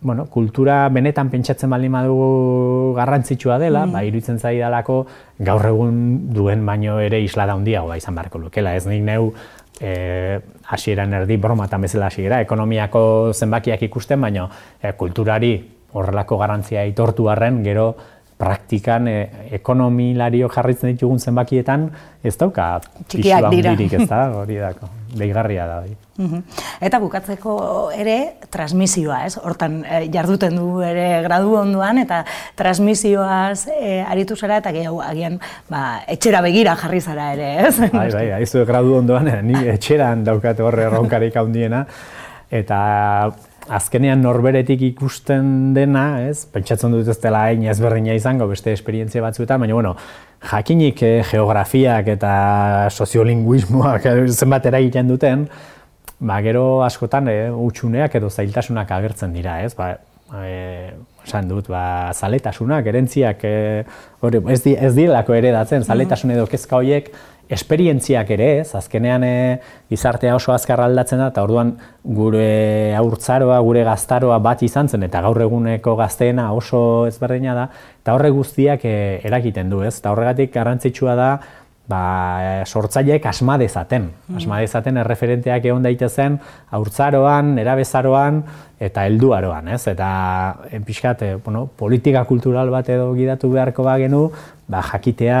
bueno, 0.00 0.26
kultura 0.26 0.88
benetan 0.88 1.30
pentsatzen 1.30 1.70
baldin 1.70 1.92
badugu 1.92 2.94
garrantzitsua 2.96 3.58
dela, 3.58 3.86
mm. 3.86 3.94
ba, 3.94 4.02
iruditzen 4.06 4.38
zaidalako 4.38 4.98
gaur 5.38 5.66
egun 5.70 5.96
duen 6.34 6.64
baino 6.66 6.98
ere 7.02 7.20
isla 7.22 7.46
da 7.46 7.56
handiagoa 7.58 7.96
izan 7.98 8.18
beharko 8.18 8.42
lukela. 8.42 8.74
Ez 8.76 8.86
nik 8.86 9.02
neu 9.06 9.32
e, 9.80 10.38
hasieran 10.68 11.14
erdi 11.22 11.36
bromatan 11.36 11.86
bezala 11.86 12.12
hasiera, 12.12 12.40
ekonomiako 12.44 13.32
zenbakiak 13.34 13.82
ikusten, 13.88 14.20
baino 14.20 14.48
e, 14.82 14.92
kulturari 14.98 15.52
horrelako 15.92 16.38
garrantzia 16.38 16.84
itortu 16.86 17.28
arren, 17.32 17.62
gero 17.64 17.94
praktikan 18.38 19.08
e, 19.10 19.16
ekonomilario 19.58 20.48
jarritzen 20.52 20.94
ditugun 20.94 21.18
zenbakietan 21.18 21.88
ez 22.22 22.36
dauka 22.38 22.76
pixua 23.10 23.48
handirik 23.48 23.96
ez 23.98 24.06
da, 24.12 24.28
hori 24.38 24.60
dako, 24.62 24.90
deigarria 25.18 25.66
da. 25.66 25.80
Bai. 25.82 25.96
Eta 26.82 26.98
bukatzeko 26.98 27.54
ere 27.94 28.16
transmisioa, 28.50 29.20
ez? 29.26 29.36
Hortan 29.42 29.80
e, 29.82 30.04
jarduten 30.14 30.56
du 30.58 30.80
ere 30.86 31.22
gradu 31.26 31.56
onduan 31.58 31.98
eta 32.02 32.24
transmisioaz 32.58 33.68
e, 33.74 33.98
aritu 34.02 34.38
zara 34.38 34.58
eta 34.62 34.74
gehiago 34.74 35.02
agian 35.02 35.38
ba, 35.70 36.04
etxera 36.06 36.42
begira 36.46 36.74
jarri 36.78 37.02
zara 37.02 37.32
ere, 37.34 37.52
ez? 37.68 37.74
Bai, 37.94 38.08
bai, 38.14 38.26
aizu 38.38 38.64
gradu 38.68 38.96
onduan, 38.98 39.30
ni 39.46 39.66
etxeran 39.74 40.24
daukate 40.26 40.66
horre 40.66 40.86
erronkarik 40.86 41.38
handiena 41.38 41.84
eta 42.50 42.78
azkenean 43.68 44.22
norberetik 44.24 44.82
ikusten 44.92 45.74
dena, 45.76 46.22
ez? 46.28 46.44
Pentsatzen 46.52 46.94
dut 46.94 47.08
ez 47.08 47.18
dela 47.22 47.44
hain 47.48 47.64
ezberdina 47.68 48.16
izango 48.16 48.48
beste 48.50 48.72
esperientzia 48.72 49.22
batzuetan, 49.24 49.60
baina 49.60 49.76
bueno, 49.76 49.94
jakinik 50.50 51.02
eh, 51.02 51.16
geografiak 51.30 52.08
eta 52.14 52.32
soziolinguismoak 52.90 54.08
zenbat 54.28 54.68
eragiten 54.70 55.10
duten, 55.10 55.46
ba, 56.18 56.40
gero 56.44 56.82
askotan 56.86 57.30
eh, 57.32 57.48
utxuneak 57.52 58.18
edo 58.18 58.30
zailtasunak 58.30 58.90
agertzen 58.98 59.34
dira, 59.36 59.60
ez? 59.64 59.74
Ba, 59.78 59.94
eh, 60.42 60.92
esan 61.26 61.48
dut, 61.48 61.68
ba, 61.70 62.12
zaletasunak, 62.14 62.86
erentziak, 62.88 63.44
eh, 63.44 63.84
hori, 64.20 64.42
ez, 64.52 64.62
di, 64.64 64.74
ez 64.74 64.94
direlako 64.96 65.36
ere 65.36 65.52
datzen, 65.54 65.84
zaletasun 65.84 66.34
edo 66.34 66.46
kezka 66.50 66.80
horiek, 66.80 67.12
esperientziak 67.48 68.30
ere, 68.36 68.48
ez, 68.60 68.74
azkenean 68.76 69.24
e, 69.24 69.34
gizartea 69.90 70.34
oso 70.36 70.52
azkar 70.52 70.82
aldatzen 70.84 71.22
da, 71.22 71.30
eta 71.32 71.44
orduan 71.46 71.74
gure 72.04 72.94
aurtzaroa, 72.98 73.58
gure 73.64 73.84
gaztaroa 73.88 74.38
bat 74.44 74.62
izan 74.66 74.88
zen, 74.88 75.06
eta 75.08 75.22
gaur 75.24 75.40
eguneko 75.46 75.96
gazteena 75.98 76.50
oso 76.56 76.80
ezberdina 77.08 77.54
da, 77.56 77.68
eta 78.02 78.16
horre 78.16 78.30
guztiak 78.34 78.84
e, 78.84 78.98
eragiten 79.24 79.72
du, 79.72 79.80
ez, 79.86 79.96
eta 80.00 80.12
horregatik 80.12 80.52
garrantzitsua 80.54 81.16
da, 81.18 81.30
ba, 81.88 82.00
sortzaileek 82.68 83.24
asma 83.26 83.56
dezaten, 83.60 84.10
mm. 84.12 84.40
asma 84.40 84.58
dezaten 84.60 85.00
erreferenteak 85.00 85.70
egon 85.70 85.86
daitezen 85.86 86.36
aurtzaroan, 86.76 87.54
erabezaroan 87.62 88.42
eta 88.78 89.06
helduaroan, 89.08 89.70
ez? 89.72 89.80
Eta 89.90 90.10
en 90.70 90.84
pixkat, 90.86 91.24
bueno, 91.46 91.64
politika 91.80 92.26
kultural 92.28 92.68
bat 92.74 92.92
edo 92.92 93.08
gidatu 93.16 93.50
beharko 93.56 93.88
bagenu, 93.88 94.26
ba, 94.68 94.84
jakitea 94.92 95.40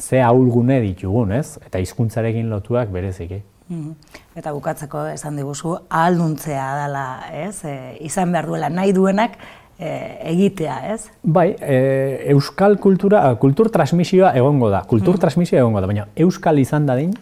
ze 0.00 0.22
ahulgune 0.22 0.80
ditugun, 0.80 1.32
ez? 1.32 1.58
Eta 1.66 1.78
hizkuntzarekin 1.78 2.50
lotuak 2.50 2.90
bereziki. 2.92 3.42
Mm 3.70 3.94
Eta 4.40 4.52
bukatzeko 4.54 5.04
esan 5.10 5.36
diguzu, 5.36 5.74
ahalduntzea 5.90 6.66
dela, 6.84 7.06
ez? 7.34 7.64
E, 7.66 7.74
izan 8.06 8.30
behar 8.32 8.46
duela 8.48 8.70
nahi 8.72 8.94
duenak 8.96 9.34
e, 9.76 9.90
egitea, 10.32 10.76
ez? 10.94 11.10
Bai, 11.22 11.50
e, 11.60 11.78
euskal 12.32 12.78
kultura, 12.80 13.24
kultur 13.42 13.68
transmisioa 13.74 14.32
egongo 14.38 14.70
da, 14.72 14.84
kultur 14.88 15.16
mm. 15.16 15.22
transmisioa 15.26 15.64
egongo 15.64 15.82
da, 15.82 15.90
baina 15.90 16.06
euskal 16.16 16.62
izan 16.62 16.86
dadin, 16.88 17.12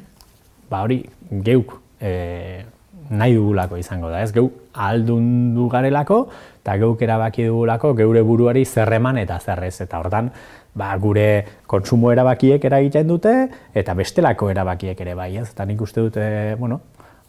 ba 0.71 0.83
hori 0.85 1.01
geuk 1.45 1.79
e, 1.99 2.65
nahi 3.09 3.35
dugulako 3.35 3.79
izango 3.81 4.13
da, 4.13 4.23
ez? 4.23 4.33
Geu 4.37 4.51
ahaldundu 4.75 5.69
garelako, 5.73 6.21
eta 6.61 6.77
geuk 6.81 7.03
erabaki 7.03 7.49
dugulako 7.49 7.95
geure 7.99 8.23
buruari 8.27 8.65
zerreman 8.67 9.19
eta 9.23 9.39
zerrez, 9.41 9.79
eta 9.81 10.01
hortan, 10.03 10.31
ba, 10.79 10.93
gure 11.03 11.29
kontsumo 11.67 12.13
erabakiek 12.15 12.65
eragiten 12.71 13.11
dute 13.11 13.35
eta 13.75 13.97
bestelako 13.99 14.53
erabakiek 14.55 15.01
ere 15.05 15.17
bai, 15.19 15.35
ez? 15.43 15.49
Eta 15.51 15.67
nik 15.69 15.83
uste 15.83 16.05
dute, 16.05 16.29
bueno, 16.61 16.81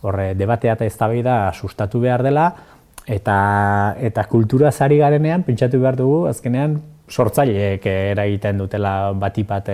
horre 0.05 0.33
debatea 0.37 0.77
eta 0.77 0.87
eztabaida 0.87 1.39
sustatu 1.53 2.01
behar 2.03 2.23
dela 2.23 2.51
eta 3.09 3.35
eta 4.05 4.23
kultura 4.29 4.71
sari 4.71 4.99
garenean 5.01 5.43
pentsatu 5.43 5.81
behar 5.81 5.97
dugu 5.97 6.25
azkenean 6.29 6.79
sortzaileek 7.09 7.85
eragiten 7.89 8.59
dutela 8.61 9.11
batipat 9.17 9.71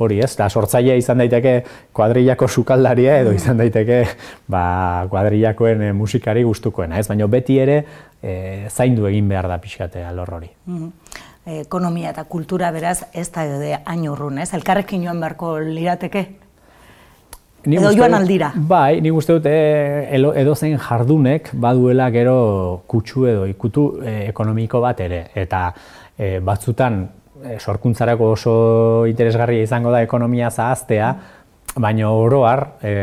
hori, 0.00 0.20
ez? 0.24 0.30
Da 0.38 0.48
sortzailea 0.48 0.96
izan 0.96 1.20
daiteke 1.20 1.58
kuadrillako 1.92 2.48
sukaldaria 2.48 3.18
edo 3.20 3.34
izan 3.36 3.60
daiteke 3.60 3.98
ba 4.48 5.04
kuadrillakoen 5.12 5.90
musikari 5.96 6.42
gustukoena, 6.48 6.98
ez? 6.98 7.08
Baina 7.10 7.28
beti 7.28 7.58
ere 7.60 7.78
e, 8.22 8.34
zaindu 8.70 9.04
egin 9.10 9.28
behar 9.28 9.50
da 9.52 9.60
pixkatea 9.60 10.16
lor 10.16 10.34
hori. 10.38 10.50
Mm 10.64 10.90
ekonomia 11.46 12.10
eta 12.10 12.24
kultura 12.24 12.70
beraz 12.72 13.04
ez 13.12 13.28
da 13.32 13.44
edo 13.44 13.76
hain 13.84 14.08
urrun, 14.08 14.38
ez? 14.38 14.52
Elkarrekin 14.56 15.04
joan 15.04 15.20
beharko 15.20 15.58
lirateke? 15.60 16.24
Ni 17.66 17.78
edo 17.80 17.90
joan 17.96 18.14
aldira? 18.16 18.50
Bai, 18.56 19.00
ni 19.00 19.10
uste 19.12 19.38
dut 19.38 19.46
edo 19.48 20.54
zen 20.54 20.76
jardunek 20.78 21.50
baduela 21.60 22.10
gero 22.12 22.82
kutsu 22.86 23.26
edo 23.28 23.46
ikutu 23.48 23.86
e, 24.04 24.28
ekonomiko 24.28 24.80
bat 24.84 25.00
ere. 25.00 25.20
Eta 25.34 25.66
e, 26.16 26.38
batzutan 26.44 27.00
e, 27.40 27.58
sorkuntzarako 27.58 28.30
oso 28.36 28.54
interesgarria 29.08 29.64
izango 29.64 29.92
da 29.94 30.02
ekonomia 30.04 30.50
zahaztea, 30.50 31.14
baina 31.80 32.12
oroar 32.12 32.66
e, 32.84 32.94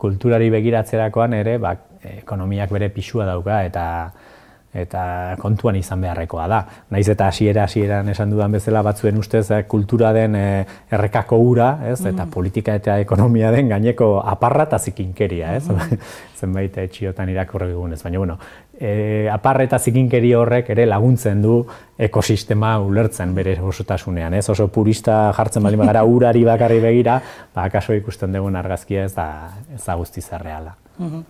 kulturari 0.00 0.50
begiratzerakoan 0.54 1.34
ere 1.42 1.58
ba, 1.58 1.74
ekonomiak 2.00 2.70
bere 2.72 2.88
pisua 2.94 3.26
dauka 3.28 3.62
eta 3.66 3.84
eta 4.74 5.34
kontuan 5.42 5.76
izan 5.80 6.00
beharrekoa 6.04 6.46
da. 6.50 6.60
Naiz 6.94 7.08
eta 7.10 7.26
hasiera 7.26 7.64
hasieran 7.66 8.08
esan 8.12 8.30
dudan 8.30 8.52
bezala 8.54 8.82
batzuen 8.86 9.18
ustez 9.18 9.48
eh, 9.50 9.64
kultura 9.66 10.12
den 10.14 10.36
e, 10.38 10.64
errekako 10.92 11.38
ura, 11.42 11.70
ez? 11.90 11.98
Eta 12.04 12.24
mm. 12.24 12.30
politika 12.30 12.74
eta 12.78 12.98
ekonomia 13.02 13.50
den 13.50 13.68
gaineko 13.68 14.20
aparra 14.22 14.68
eta 14.68 14.78
zikinkeria, 14.78 15.56
ez? 15.58 15.66
Mm. 15.68 15.98
Zenbait 16.40 16.76
etxiotan 16.78 17.28
irakurri 17.28 17.72
dugunez, 17.72 17.98
baina 18.04 18.22
bueno, 18.22 18.36
e, 18.78 19.28
aparra 19.32 19.66
eta 19.66 19.78
zikinkeri 19.78 20.32
horrek 20.38 20.70
ere 20.72 20.86
laguntzen 20.86 21.42
du 21.42 21.60
ekosistema 21.98 22.76
ulertzen 22.80 23.34
bere 23.34 23.56
osotasunean, 23.60 24.38
ez? 24.38 24.46
Oso 24.54 24.68
purista 24.72 25.32
jartzen 25.36 25.66
bali 25.66 25.80
gara 25.82 26.04
urari 26.14 26.44
bakarri 26.46 26.78
begira, 26.80 27.18
ba 27.54 27.66
kaso 27.74 27.98
ikusten 27.98 28.38
dugun 28.38 28.56
argazkia 28.56 29.04
ez 29.04 29.16
da 29.18 29.26
ez 29.74 29.82
da 29.82 29.98
guztiz 29.98 30.28
erreala. 30.30 30.76
Mm 30.98 31.24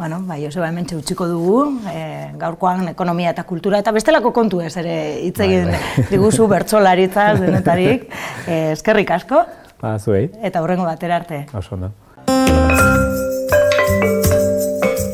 Bueno, 0.00 0.22
bai, 0.24 0.42
Joseba 0.42 0.70
hemen 0.70 0.86
utziko 0.96 1.26
dugu, 1.28 1.78
e, 1.92 2.30
gaurkoan 2.40 2.86
ekonomia 2.88 3.34
eta 3.34 3.42
kultura 3.44 3.82
eta 3.82 3.92
bestelako 3.92 4.30
kontu 4.32 4.62
ez 4.64 4.72
ere 4.80 4.94
hitz 5.26 5.36
bai, 5.36 5.48
egin 5.50 5.66
bai, 5.74 6.04
diguzu 6.08 6.46
bertsolaritza 6.48 7.34
denetarik. 7.42 8.06
E, 8.48 8.72
eskerrik 8.72 9.12
asko. 9.18 9.42
Ba, 9.82 9.98
zuei. 9.98 10.30
Eta 10.40 10.62
hurrengo 10.64 10.86
batera 10.88 11.18
arte. 11.20 11.42
Oso 11.52 11.76
ondo. 11.76 11.92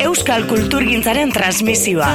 Euskal 0.06 0.46
Kulturgintzaren 0.46 1.34
transmisioa. 1.34 2.12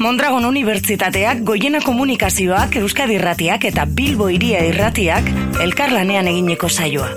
Mondragon 0.00 0.48
Unibertsitateak, 0.48 1.44
Goiena 1.44 1.84
Komunikazioak, 1.84 2.80
Euskadi 2.80 3.20
Irratiak 3.20 3.68
eta 3.68 3.84
Bilbo 3.84 4.32
Iria 4.32 4.64
Irratiak 4.72 5.28
elkarlanean 5.68 6.32
egineko 6.32 6.72
saioa. 6.72 7.12